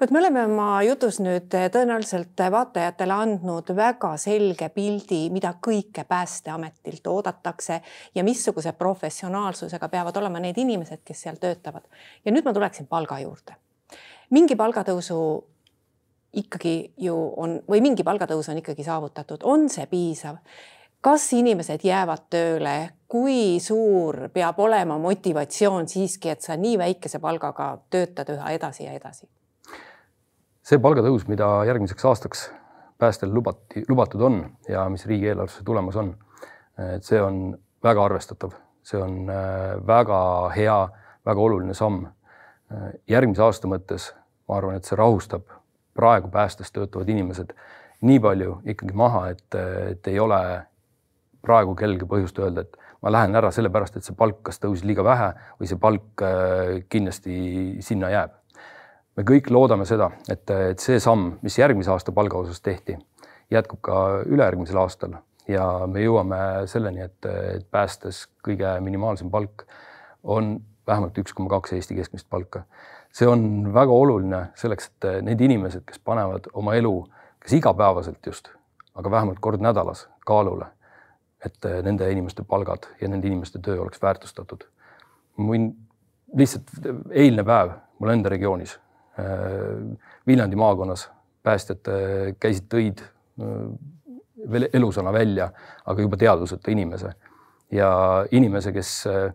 vot 0.00 0.10
me 0.10 0.18
oleme 0.18 0.42
oma 0.46 0.80
jutus 0.86 1.18
nüüd 1.20 1.50
tõenäoliselt 1.52 2.40
vaatajatele 2.52 3.12
andnud 3.12 3.72
väga 3.76 4.14
selge 4.20 4.70
pildi, 4.72 5.26
mida 5.32 5.52
kõike 5.60 6.06
Päästeametilt 6.08 7.06
oodatakse 7.06 7.80
ja 8.14 8.24
missuguse 8.24 8.72
professionaalsusega 8.72 9.88
peavad 9.92 10.16
olema 10.16 10.40
need 10.40 10.58
inimesed, 10.58 11.02
kes 11.04 11.26
seal 11.26 11.36
töötavad. 11.40 11.84
ja 12.24 12.32
nüüd 12.32 12.44
ma 12.44 12.54
tuleksin 12.56 12.86
palga 12.86 13.18
juurde. 13.20 13.56
mingi 14.30 14.56
palgatõusu 14.56 15.44
ikkagi 16.32 16.92
ju 16.96 17.16
on 17.36 17.60
või 17.68 17.80
mingi 17.80 18.04
palgatõus 18.04 18.48
on 18.48 18.58
ikkagi 18.58 18.84
saavutatud, 18.84 19.42
on 19.42 19.68
see 19.68 19.86
piisav? 19.86 20.36
kas 21.00 21.32
inimesed 21.32 21.84
jäävad 21.84 22.24
tööle, 22.30 22.90
kui 23.08 23.60
suur 23.60 24.28
peab 24.32 24.58
olema 24.58 24.98
motivatsioon 24.98 25.88
siiski, 25.88 26.28
et 26.28 26.40
sa 26.40 26.56
nii 26.56 26.78
väikese 26.78 27.18
palgaga 27.18 27.78
töötad 27.90 28.32
üha 28.32 28.50
edasi 28.56 28.84
ja 28.84 28.92
edasi? 28.92 29.28
See 30.70 30.78
palgatõus, 30.78 31.26
mida 31.26 31.48
järgmiseks 31.66 32.04
aastaks 32.06 32.44
päästjale 33.00 33.34
lubati, 33.34 33.82
lubatud 33.88 34.22
on 34.22 34.40
ja 34.68 34.84
mis 34.92 35.06
riigieelarvesse 35.08 35.64
tulemas 35.66 35.96
on, 35.98 36.12
et 36.94 37.06
see 37.06 37.18
on 37.22 37.56
väga 37.82 38.04
arvestatav, 38.06 38.54
see 38.86 39.00
on 39.02 39.24
äh, 39.32 39.74
väga 39.86 40.20
hea, 40.54 40.78
väga 41.26 41.46
oluline 41.46 41.74
samm. 41.74 42.04
Äh, 42.70 42.92
järgmise 43.10 43.42
aasta 43.42 43.70
mõttes 43.70 44.10
ma 44.46 44.60
arvan, 44.60 44.78
et 44.78 44.86
see 44.86 44.98
rahustab 45.00 45.48
praegu 45.96 46.30
päästes 46.30 46.70
töötavad 46.72 47.08
inimesed 47.10 47.54
nii 48.06 48.20
palju 48.22 48.60
ikkagi 48.70 48.94
maha, 48.96 49.26
et, 49.34 49.58
et 49.90 50.12
ei 50.12 50.20
ole 50.22 50.40
praegu 51.44 51.74
kellelgi 51.74 52.06
põhjust 52.08 52.38
öelda, 52.38 52.62
et 52.62 52.78
ma 53.02 53.10
lähen 53.10 53.34
ära 53.36 53.50
sellepärast, 53.52 53.96
et 53.96 54.06
see 54.06 54.16
palk 54.16 54.44
kas 54.46 54.62
tõusis 54.62 54.86
liiga 54.86 55.02
vähe 55.04 55.32
või 55.58 55.72
see 55.72 55.80
palk 55.82 56.24
äh, 56.24 56.76
kindlasti 56.92 57.80
sinna 57.84 58.12
jääb. 58.14 58.39
Me 59.16 59.24
kõik 59.26 59.50
loodame 59.50 59.86
seda, 59.88 60.10
et, 60.30 60.44
et 60.50 60.82
see 60.82 61.00
samm, 61.02 61.34
mis 61.42 61.58
järgmise 61.58 61.90
aasta 61.92 62.12
palga 62.14 62.38
osas 62.40 62.62
tehti, 62.64 62.96
jätkub 63.50 63.82
ka 63.84 63.96
ülejärgmisel 64.26 64.78
aastal 64.80 65.18
ja 65.50 65.66
me 65.90 66.04
jõuame 66.04 66.40
selleni, 66.70 67.04
et, 67.08 67.26
et 67.26 67.66
päästes 67.70 68.26
kõige 68.46 68.76
minimaalsem 68.84 69.30
palk 69.32 69.66
on 70.22 70.58
vähemalt 70.86 71.18
üks 71.22 71.34
koma 71.36 71.50
kaks 71.56 71.74
Eesti 71.76 71.96
keskmist 71.98 72.28
palka. 72.30 72.64
see 73.12 73.26
on 73.26 73.72
väga 73.74 73.90
oluline 73.90 74.40
selleks, 74.54 74.90
et 74.90 75.22
need 75.26 75.40
inimesed, 75.42 75.82
kes 75.86 75.98
panevad 75.98 76.46
oma 76.54 76.76
elu, 76.78 76.94
kes 77.42 77.56
igapäevaselt 77.58 78.26
just, 78.26 78.52
aga 78.94 79.10
vähemalt 79.10 79.40
kord 79.42 79.60
nädalas 79.60 80.06
kaalule, 80.26 80.68
et 81.44 81.66
nende 81.82 82.10
inimeste 82.12 82.44
palgad 82.46 82.86
ja 83.00 83.08
nende 83.08 83.26
inimeste 83.26 83.58
töö 83.58 83.80
oleks 83.82 84.02
väärtustatud. 84.02 84.64
ma 85.36 85.52
võin 85.54 85.72
lihtsalt 86.36 86.70
eilne 87.10 87.42
päev 87.44 87.72
mul 87.98 88.12
enda 88.12 88.28
regioonis 88.28 88.78
Viljandi 90.26 90.56
maakonnas 90.56 91.08
päästjad 91.42 91.88
käisid, 92.40 92.68
tõid 92.70 93.02
veel 94.52 94.68
elusana 94.72 95.12
välja, 95.12 95.50
aga 95.84 96.02
juba 96.02 96.16
teadvuseta 96.20 96.70
inimese 96.70 97.12
ja 97.70 97.90
inimese, 98.30 98.72
kes 98.72 99.06
äh, 99.06 99.32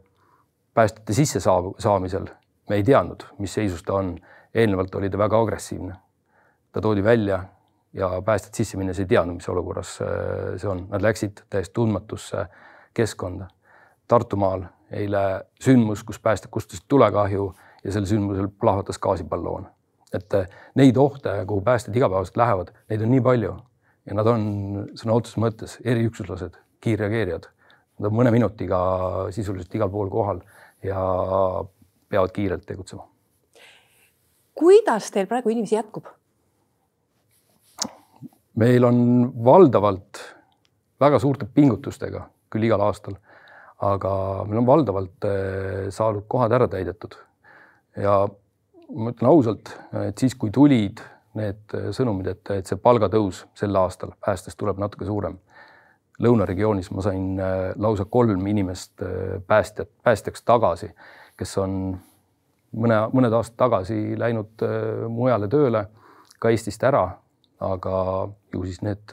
päästjate 0.74 1.14
sisse 1.14 1.40
saamisel 1.80 2.28
me 2.70 2.80
ei 2.80 2.84
teadnud, 2.84 3.24
mis 3.40 3.54
seisus 3.54 3.84
ta 3.84 3.94
on. 3.94 4.18
eelnevalt 4.56 4.96
oli 4.96 5.10
ta 5.10 5.18
väga 5.18 5.40
agressiivne. 5.42 5.96
ta 6.72 6.82
toodi 6.82 7.04
välja 7.04 7.44
ja 7.94 8.22
päästjad 8.26 8.54
sisse 8.54 8.78
minnes 8.78 9.00
ei 9.00 9.06
teadnud, 9.06 9.36
mis 9.36 9.50
olukorras 9.50 10.00
äh, 10.02 10.56
see 10.58 10.70
on, 10.70 10.88
nad 10.90 11.02
läksid 11.02 11.44
täiesti 11.50 11.74
tundmatusse 11.74 12.46
keskkonda. 12.94 13.48
Tartumaal 14.08 14.64
eile 14.92 15.46
sündmus, 15.62 16.04
kus 16.04 16.20
päästjad 16.20 16.52
kustutasid 16.52 16.86
tulekahju 16.88 17.54
ja 17.86 17.94
sel 17.94 18.08
sündmusel 18.10 18.50
plahvatas 18.60 19.00
gaasiballoon. 19.02 19.68
et 20.14 20.34
äh, 20.34 20.48
neid 20.80 20.98
ohte, 20.98 21.32
kuhu 21.48 21.62
päästjad 21.62 21.96
igapäevaselt 21.96 22.38
lähevad, 22.40 22.70
neid 22.90 23.02
on 23.04 23.12
nii 23.12 23.22
palju 23.22 23.56
ja 24.06 24.16
nad 24.16 24.28
on 24.32 24.44
sõna 24.96 25.18
otseses 25.18 25.40
mõttes 25.42 25.78
eriüksuslased, 25.84 26.56
kiirreageerijad. 26.84 27.50
Nad 28.00 28.12
on 28.12 28.16
mõne 28.16 28.32
minutiga 28.32 28.78
sisuliselt 29.36 29.76
igal 29.76 29.90
pool 29.92 30.12
kohal 30.14 30.42
ja 30.84 31.02
peavad 32.10 32.32
kiirelt 32.36 32.66
tegutsema. 32.68 33.08
kuidas 34.56 35.12
teil 35.12 35.28
praegu 35.28 35.52
inimesi 35.52 35.76
jätkub? 35.76 36.06
meil 38.56 38.84
on 38.88 38.98
valdavalt 39.44 40.22
väga 41.02 41.20
suurte 41.20 41.46
pingutustega, 41.46 42.22
küll 42.50 42.68
igal 42.68 42.82
aastal, 42.86 43.18
aga 43.84 44.12
meil 44.48 44.62
on 44.62 44.68
valdavalt 44.70 45.28
eh, 45.28 45.88
saadud 45.92 46.24
kohad 46.32 46.56
ära 46.56 46.70
täidetud. 46.72 47.18
Ja 48.02 48.16
ma 48.96 49.12
ütlen 49.12 49.30
ausalt, 49.30 49.72
et 50.06 50.18
siis, 50.22 50.36
kui 50.38 50.52
tulid 50.54 51.02
need 51.40 51.76
äh, 51.76 51.90
sõnumid, 51.96 52.30
et, 52.32 52.52
et 52.56 52.70
see 52.70 52.80
palgatõus 52.82 53.44
sel 53.58 53.76
aastal 53.80 54.16
päästes 54.24 54.58
tuleb 54.60 54.80
natuke 54.82 55.08
suurem. 55.08 55.40
lõunaregioonis 56.20 56.92
ma 56.96 57.04
sain 57.04 57.40
äh, 57.40 57.74
lausa 57.76 58.06
kolm 58.06 58.48
inimest 58.48 59.02
äh, 59.04 59.42
päästjat, 59.48 59.90
päästjaks 60.04 60.46
tagasi, 60.48 60.94
kes 61.38 61.58
on 61.60 61.98
mõne, 62.76 63.02
mõned 63.12 63.36
aastad 63.36 63.58
tagasi 63.58 64.18
läinud 64.20 64.64
mujale 65.12 65.48
tööle, 65.52 65.86
ka 66.40 66.52
Eestist 66.52 66.84
ära, 66.84 67.06
aga 67.60 67.98
ju 68.54 68.64
siis 68.64 68.82
need, 68.84 69.12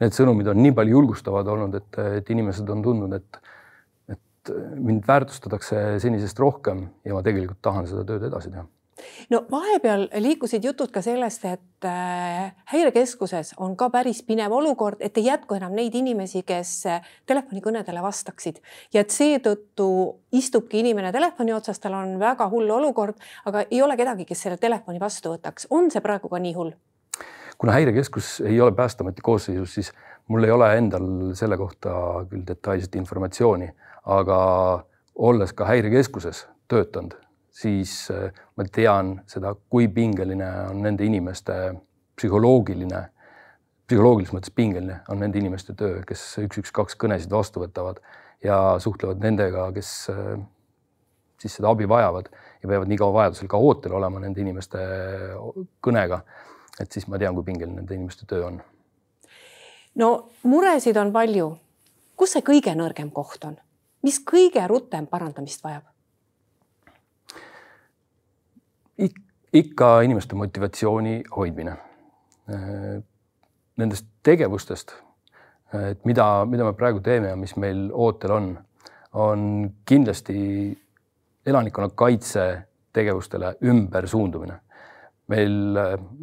need 0.00 0.14
sõnumid 0.14 0.50
on 0.50 0.62
nii 0.62 0.74
palju 0.74 0.98
julgustavad 0.98 1.48
olnud, 1.50 1.74
et, 1.78 1.98
et 2.18 2.30
inimesed 2.30 2.68
on 2.70 2.82
tundnud, 2.82 3.14
et, 3.18 3.38
et 4.42 4.54
mind 4.74 5.06
väärtustatakse 5.06 5.98
senisest 6.02 6.38
rohkem 6.38 6.88
ja 7.04 7.14
ma 7.14 7.22
tegelikult 7.22 7.62
tahan 7.62 7.86
seda 7.86 8.04
tööd 8.06 8.24
edasi 8.26 8.50
teha 8.50 8.66
no 9.30 9.42
vahepeal 9.50 10.06
liikusid 10.20 10.64
jutud 10.64 10.90
ka 10.92 11.02
sellest, 11.02 11.44
et 11.48 11.86
äh, 11.88 12.52
häirekeskuses 12.72 13.54
on 13.62 13.76
ka 13.76 13.88
päris 13.90 14.22
pinev 14.26 14.52
olukord, 14.52 15.00
et 15.00 15.18
ei 15.18 15.26
jätku 15.30 15.56
enam 15.58 15.74
neid 15.76 15.94
inimesi, 15.98 16.44
kes 16.46 16.74
äh, 16.90 17.10
telefonikõnedele 17.26 18.02
vastaksid 18.04 18.60
ja 18.94 19.02
et 19.02 19.14
seetõttu 19.14 19.88
istubki 20.32 20.82
inimene 20.82 21.12
telefoni 21.12 21.54
otsas, 21.56 21.80
tal 21.82 21.96
on 21.98 22.18
väga 22.20 22.48
hull 22.52 22.70
olukord, 22.70 23.18
aga 23.48 23.66
ei 23.70 23.82
ole 23.82 23.96
kedagi, 24.00 24.28
kes 24.28 24.46
selle 24.46 24.60
telefoni 24.60 25.00
vastu 25.00 25.34
võtaks. 25.34 25.68
on 25.70 25.90
see 25.90 26.04
praegu 26.04 26.30
ka 26.32 26.42
nii 26.42 26.56
hull? 26.58 26.74
kuna 27.58 27.76
häirekeskus 27.76 28.40
ei 28.40 28.60
ole 28.60 28.72
Päästeameti 28.74 29.22
koosseisus, 29.22 29.74
siis 29.74 29.92
mul 30.32 30.48
ei 30.48 30.54
ole 30.54 30.70
endal 30.78 31.08
selle 31.36 31.58
kohta 31.60 31.92
küll 32.30 32.46
detailset 32.48 32.96
informatsiooni, 32.96 33.68
aga 34.16 34.38
olles 35.28 35.52
ka 35.52 35.68
häirekeskuses 35.68 36.46
töötanud 36.72 37.18
siis 37.52 38.10
äh, 38.10 38.32
ma 38.56 38.64
tean 38.72 39.18
seda, 39.30 39.54
kui 39.70 39.88
pingeline 39.92 40.48
on 40.70 40.82
nende 40.84 41.04
inimeste 41.06 41.56
psühholoogiline, 42.16 43.02
psühholoogilises 43.88 44.36
mõttes 44.36 44.54
pingeline 44.56 45.00
on 45.12 45.20
nende 45.20 45.40
inimeste 45.40 45.76
töö, 45.78 46.00
kes 46.08 46.24
üks, 46.46 46.62
üks, 46.62 46.74
kaks 46.74 46.96
kõnesid 47.00 47.32
vastu 47.32 47.62
võtavad 47.62 48.00
ja 48.44 48.78
suhtlevad 48.82 49.22
nendega, 49.22 49.68
kes 49.76 49.92
äh, 50.12 50.34
siis 51.42 51.58
seda 51.58 51.72
abi 51.72 51.88
vajavad 51.90 52.30
ja 52.62 52.70
peavad 52.70 52.90
nii 52.90 53.00
kaua 53.00 53.18
vajadusel 53.20 53.50
ka 53.50 53.60
ootel 53.60 53.98
olema 53.98 54.22
nende 54.22 54.40
inimeste 54.40 54.82
kõnega. 55.84 56.22
et 56.80 56.92
siis 56.92 57.04
ma 57.06 57.18
tean, 57.20 57.34
kui 57.36 57.44
pingeline 57.44 57.82
nende 57.82 57.94
inimeste 57.94 58.26
töö 58.26 58.46
on. 58.46 58.62
No 59.94 60.30
muresid 60.42 60.96
on 60.96 61.12
palju. 61.12 61.56
kus 62.16 62.32
see 62.32 62.42
kõige 62.46 62.74
nõrgem 62.78 63.10
koht 63.10 63.44
on, 63.44 63.56
mis 64.02 64.20
kõige 64.20 64.66
rutem 64.68 65.06
parandamist 65.06 65.64
vajab? 65.64 65.82
ikka 69.52 70.00
inimeste 70.00 70.34
motivatsiooni 70.34 71.22
hoidmine. 71.36 71.76
Nendest 73.76 74.06
tegevustest, 74.24 74.94
et 75.90 76.04
mida, 76.08 76.44
mida 76.48 76.64
me 76.64 76.72
praegu 76.76 77.00
teeme 77.04 77.32
ja 77.32 77.36
mis 77.36 77.54
meil 77.60 77.88
ootel 77.92 78.32
on, 78.36 78.48
on 79.12 79.42
kindlasti 79.88 80.36
elanikkonnakaitse 81.46 82.46
tegevustele 82.92 83.56
ümbersuundumine. 83.64 84.60
Meil 85.32 85.78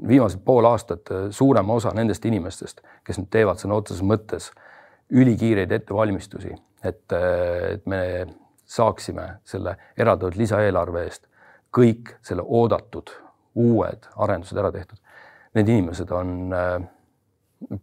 viimased 0.07 0.43
pool 0.45 0.67
aastat 0.69 1.09
suurema 1.35 1.77
osa 1.79 1.93
nendest 1.97 2.25
inimestest, 2.29 2.83
kes 3.03 3.17
nüüd 3.19 3.31
teevad 3.33 3.61
sõna 3.61 3.79
otseses 3.81 4.05
mõttes 4.05 4.51
ülikiireid 5.09 5.71
ettevalmistusi, 5.73 6.53
et, 6.85 7.05
et 7.73 7.87
me 7.89 8.01
saaksime 8.69 9.25
selle 9.49 9.73
eraldatud 9.97 10.37
lisaeelarve 10.37 11.03
eest 11.07 11.25
kõik 11.75 12.15
selle 12.25 12.43
oodatud 12.45 13.11
uued 13.59 14.07
arendused 14.17 14.57
ära 14.57 14.71
tehtud. 14.73 14.97
Need 15.57 15.69
inimesed 15.69 16.11
on 16.13 16.53
äh, 16.53 16.75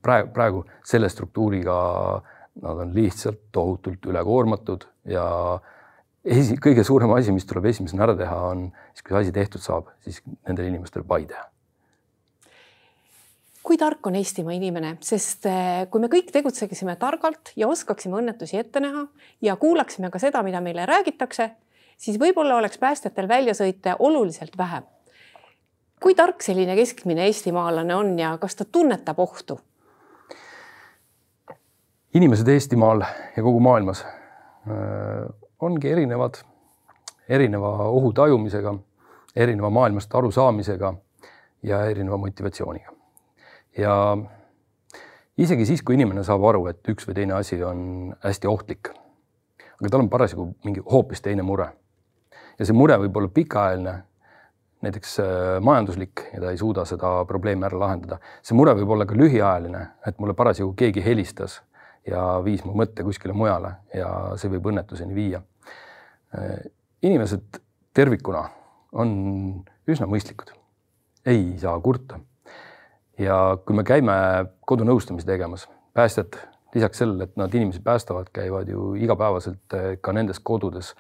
praegu, 0.03 0.31
praegu 0.35 0.65
selle 0.87 1.11
struktuuriga, 1.13 1.77
nad 2.63 2.83
on 2.87 2.95
lihtsalt 2.97 3.49
tohutult 3.53 4.07
ülekoormatud 4.09 4.87
ja 5.13 5.27
esi, 6.27 6.57
kõige 6.63 6.85
suurem 6.87 7.13
asi, 7.17 7.35
mis 7.35 7.47
tuleb 7.49 7.69
esimesena 7.71 8.07
ära 8.09 8.17
teha, 8.19 8.39
on 8.53 8.71
siis, 8.93 9.03
kui 9.03 9.15
see 9.15 9.27
asi 9.27 9.37
tehtud 9.37 9.63
saab, 9.63 9.93
siis 10.05 10.23
nendel 10.49 10.73
inimestel 10.73 11.07
pai 11.07 11.25
teha 11.27 11.47
kui 13.67 13.75
tark 13.81 14.07
on 14.07 14.15
Eestimaa 14.15 14.55
inimene, 14.55 14.93
sest 15.03 15.49
äh, 15.51 15.87
kui 15.91 15.99
me 16.03 16.11
kõik 16.11 16.29
tegutseksime 16.31 16.95
targalt 17.01 17.51
ja 17.59 17.67
oskaksime 17.67 18.21
õnnetusi 18.21 18.61
ette 18.61 18.79
näha 18.83 19.09
ja 19.43 19.57
kuulaksime 19.59 20.11
ka 20.15 20.21
seda, 20.23 20.43
mida 20.47 20.61
meile 20.63 20.85
räägitakse, 20.87 21.49
siis 21.99 22.21
võib-olla 22.23 22.61
oleks 22.61 22.79
päästjatel 22.79 23.27
väljasõite 23.29 23.97
oluliselt 23.99 24.55
vähem. 24.59 24.87
kui 26.03 26.15
tark 26.15 26.43
selline 26.45 26.77
keskmine 26.77 27.25
eestimaalane 27.27 27.95
on 27.95 28.19
ja 28.19 28.37
kas 28.39 28.55
ta 28.55 28.65
tunnetab 28.65 29.19
ohtu? 29.19 29.59
inimesed 32.15 32.49
Eestimaal 32.49 33.03
ja 33.37 33.43
kogu 33.43 33.61
maailmas 33.61 34.05
äh, 34.05 35.27
ongi 35.61 35.91
erinevad, 35.91 36.41
erineva 37.29 37.71
ohu 37.89 38.13
tajumisega, 38.13 38.75
erineva 39.37 39.71
maailmast 39.71 40.15
arusaamisega 40.15 40.95
ja 41.63 41.85
erineva 41.85 42.17
motivatsiooniga. 42.17 42.93
ja 43.79 44.17
isegi 45.39 45.67
siis, 45.67 45.83
kui 45.83 45.95
inimene 45.95 46.25
saab 46.25 46.45
aru, 46.49 46.67
et 46.67 46.89
üks 46.89 47.09
või 47.09 47.15
teine 47.15 47.35
asi 47.37 47.63
on 47.65 48.15
hästi 48.25 48.49
ohtlik, 48.49 48.93
aga 49.81 49.91
tal 49.91 50.05
on 50.05 50.13
parasjagu 50.13 50.47
mingi 50.65 50.85
hoopis 50.93 51.21
teine 51.25 51.43
mure 51.43 51.73
ja 52.59 52.67
see 52.67 52.77
mure 52.77 52.97
võib 53.01 53.17
olla 53.21 53.29
pikaajaline, 53.33 53.95
näiteks 54.87 55.19
äh, 55.21 55.29
majanduslik 55.65 56.27
ja 56.33 56.41
ta 56.41 56.53
ei 56.53 56.61
suuda 56.61 56.85
seda 56.89 57.19
probleemi 57.29 57.65
ära 57.69 57.79
lahendada. 57.81 58.19
see 58.43 58.57
mure 58.57 58.75
võib 58.77 58.93
olla 58.97 59.07
ka 59.09 59.17
lühiajaline, 59.17 59.83
et 60.07 60.19
mulle 60.21 60.35
parasjagu 60.37 60.75
keegi 60.77 61.05
helistas 61.05 61.61
ja 62.07 62.23
viis 62.45 62.65
mu 62.65 62.75
mõtte 62.79 63.05
kuskile 63.07 63.35
mujale 63.37 63.75
ja 63.95 64.11
see 64.41 64.51
võib 64.53 64.71
õnnetuseni 64.73 65.15
viia. 65.17 65.43
Inimesed 67.03 67.61
tervikuna 67.97 68.45
on 68.97 69.11
üsna 69.89 70.09
mõistlikud, 70.11 70.53
ei 71.27 71.57
saa 71.61 71.79
kurta. 71.81 72.21
ja 73.19 73.57
kui 73.65 73.77
me 73.77 73.85
käime 73.85 74.13
kodunõustamisi 74.69 75.27
tegemas, 75.27 75.69
päästjad 75.95 76.37
lisaks 76.75 76.99
sellele, 76.99 77.25
et 77.25 77.37
nad 77.37 77.55
inimesi 77.55 77.81
päästavad, 77.81 78.29
käivad 78.33 78.69
ju 78.69 78.95
igapäevaselt 79.01 79.77
ka 80.01 80.13
nendes 80.13 80.39
kodudes 80.39 80.93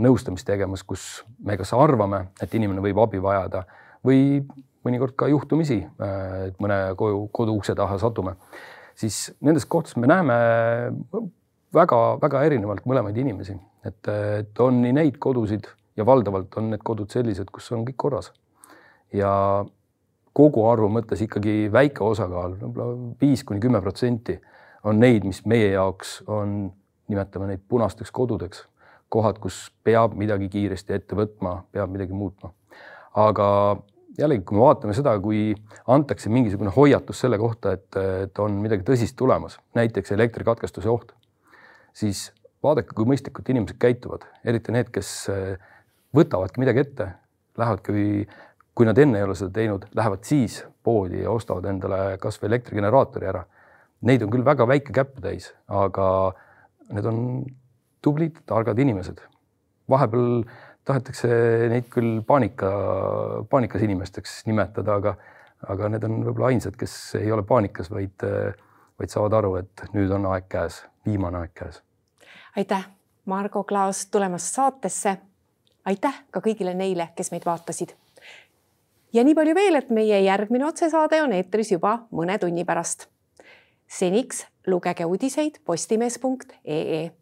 nõustamist 0.00 0.46
tegemas, 0.46 0.84
kus 0.86 1.24
me 1.44 1.56
kas 1.58 1.74
arvame, 1.76 2.28
et 2.42 2.54
inimene 2.54 2.80
võib 2.84 3.00
abi 3.02 3.20
vajada 3.22 3.64
või 4.06 4.40
mõnikord 4.86 5.16
ka 5.18 5.28
juhtumisi, 5.30 5.82
et 6.46 6.60
mõne 6.62 6.94
koju, 6.98 7.26
kodu 7.34 7.56
ukse 7.58 7.74
taha 7.78 7.98
satume, 8.02 8.36
siis 8.98 9.32
nendes 9.40 9.66
kohtades 9.66 9.96
me 9.96 10.10
näeme 10.10 10.34
väga-väga 11.74 12.42
erinevalt 12.48 12.86
mõlemaid 12.88 13.18
inimesi, 13.22 13.56
et, 13.86 14.08
et 14.08 14.60
on 14.60 14.82
nii 14.82 14.96
neid 14.96 15.18
kodusid 15.22 15.68
ja 15.96 16.06
valdavalt 16.08 16.56
on 16.60 16.70
need 16.72 16.82
kodud 16.84 17.12
sellised, 17.12 17.50
kus 17.52 17.70
on 17.72 17.86
kõik 17.88 17.98
korras. 18.00 18.32
ja 19.12 19.64
koguarvu 20.32 20.88
mõttes 20.88 21.20
ikkagi 21.20 21.68
väike 21.72 22.04
osakaal, 22.04 22.56
võib-olla 22.60 23.16
viis 23.20 23.42
kuni 23.44 23.60
kümme 23.60 23.80
protsenti 23.84 24.38
on 24.88 25.00
neid, 25.00 25.26
mis 25.28 25.42
meie 25.46 25.72
jaoks 25.74 26.22
on, 26.26 26.72
nimetame 27.12 27.50
neid 27.50 27.64
punasteks 27.68 28.10
kodudeks, 28.14 28.64
kohad, 29.12 29.38
kus 29.42 29.66
peab 29.84 30.16
midagi 30.16 30.48
kiiresti 30.48 30.96
ette 30.96 31.18
võtma, 31.18 31.58
peab 31.72 31.92
midagi 31.92 32.16
muutma. 32.16 32.52
aga 33.12 33.46
jällegi, 34.18 34.44
kui 34.44 34.58
me 34.58 34.66
vaatame 34.66 34.94
seda, 34.96 35.14
kui 35.22 35.52
antakse 35.90 36.30
mingisugune 36.32 36.72
hoiatus 36.74 37.22
selle 37.24 37.38
kohta, 37.40 37.74
et, 37.78 37.98
et 38.26 38.38
on 38.42 38.58
midagi 38.62 38.84
tõsist 38.86 39.16
tulemas, 39.18 39.58
näiteks 39.78 40.14
elektrikatkestuse 40.16 40.90
oht, 40.92 41.14
siis 41.96 42.28
vaadake, 42.64 42.94
kui 42.96 43.08
mõistlikult 43.08 43.48
inimesed 43.52 43.78
käituvad, 43.82 44.26
eriti 44.44 44.74
need, 44.74 44.90
kes 44.94 45.12
eh, 45.32 45.56
võtavadki 46.16 46.62
midagi 46.62 46.84
ette, 46.84 47.08
lähevadki, 47.58 48.26
kui 48.72 48.88
nad 48.88 48.98
enne 49.00 49.20
ei 49.20 49.26
ole 49.26 49.36
seda 49.38 49.52
teinud, 49.56 49.88
lähevad 49.96 50.24
siis 50.28 50.62
poodi 50.84 51.24
ja 51.24 51.32
ostavad 51.32 51.66
endale 51.68 52.16
kasvõi 52.22 52.48
elektrigeneraatori 52.48 53.28
ära. 53.28 53.42
Neid 54.08 54.24
on 54.24 54.32
küll 54.32 54.46
väga 54.46 54.66
väike 54.66 54.94
käpptäis, 54.96 55.50
aga 55.70 56.06
need 56.92 57.06
on 57.06 57.18
tublid, 58.02 58.40
targad 58.48 58.80
inimesed. 58.82 59.20
vahepeal 59.90 60.44
tahetakse 60.84 61.28
neid 61.70 61.88
küll 61.92 62.20
paanika, 62.26 62.70
paanikas 63.50 63.84
inimesteks 63.86 64.42
nimetada, 64.48 64.96
aga, 64.98 65.14
aga 65.70 65.90
need 65.92 66.06
on 66.08 66.18
võib-olla 66.26 66.50
ainsad, 66.52 66.76
kes 66.78 66.96
ei 67.20 67.30
ole 67.32 67.44
paanikas, 67.46 67.90
vaid, 67.92 68.26
vaid 68.98 69.14
saavad 69.14 69.38
aru, 69.38 69.54
et 69.62 69.84
nüüd 69.94 70.10
on 70.14 70.26
aeg 70.32 70.48
käes, 70.52 70.82
viimane 71.06 71.42
aeg 71.42 71.54
käes. 71.62 71.82
aitäh, 72.56 72.88
Margo 73.24 73.64
Klaas 73.64 74.06
tulemast 74.06 74.54
saatesse. 74.54 75.16
aitäh 75.84 76.22
ka 76.30 76.40
kõigile 76.40 76.74
neile, 76.74 77.08
kes 77.16 77.30
meid 77.30 77.46
vaatasid. 77.46 77.94
ja 79.12 79.24
nii 79.24 79.34
palju 79.34 79.54
veel, 79.54 79.74
et 79.74 79.90
meie 79.90 80.20
järgmine 80.20 80.66
otsesaade 80.66 81.22
on 81.22 81.32
eetris 81.32 81.72
juba 81.72 82.06
mõne 82.10 82.38
tunni 82.38 82.64
pärast. 82.64 83.06
seniks 83.86 84.46
lugege 84.66 85.04
uudiseid 85.04 85.60
postimees.ee 85.64 87.21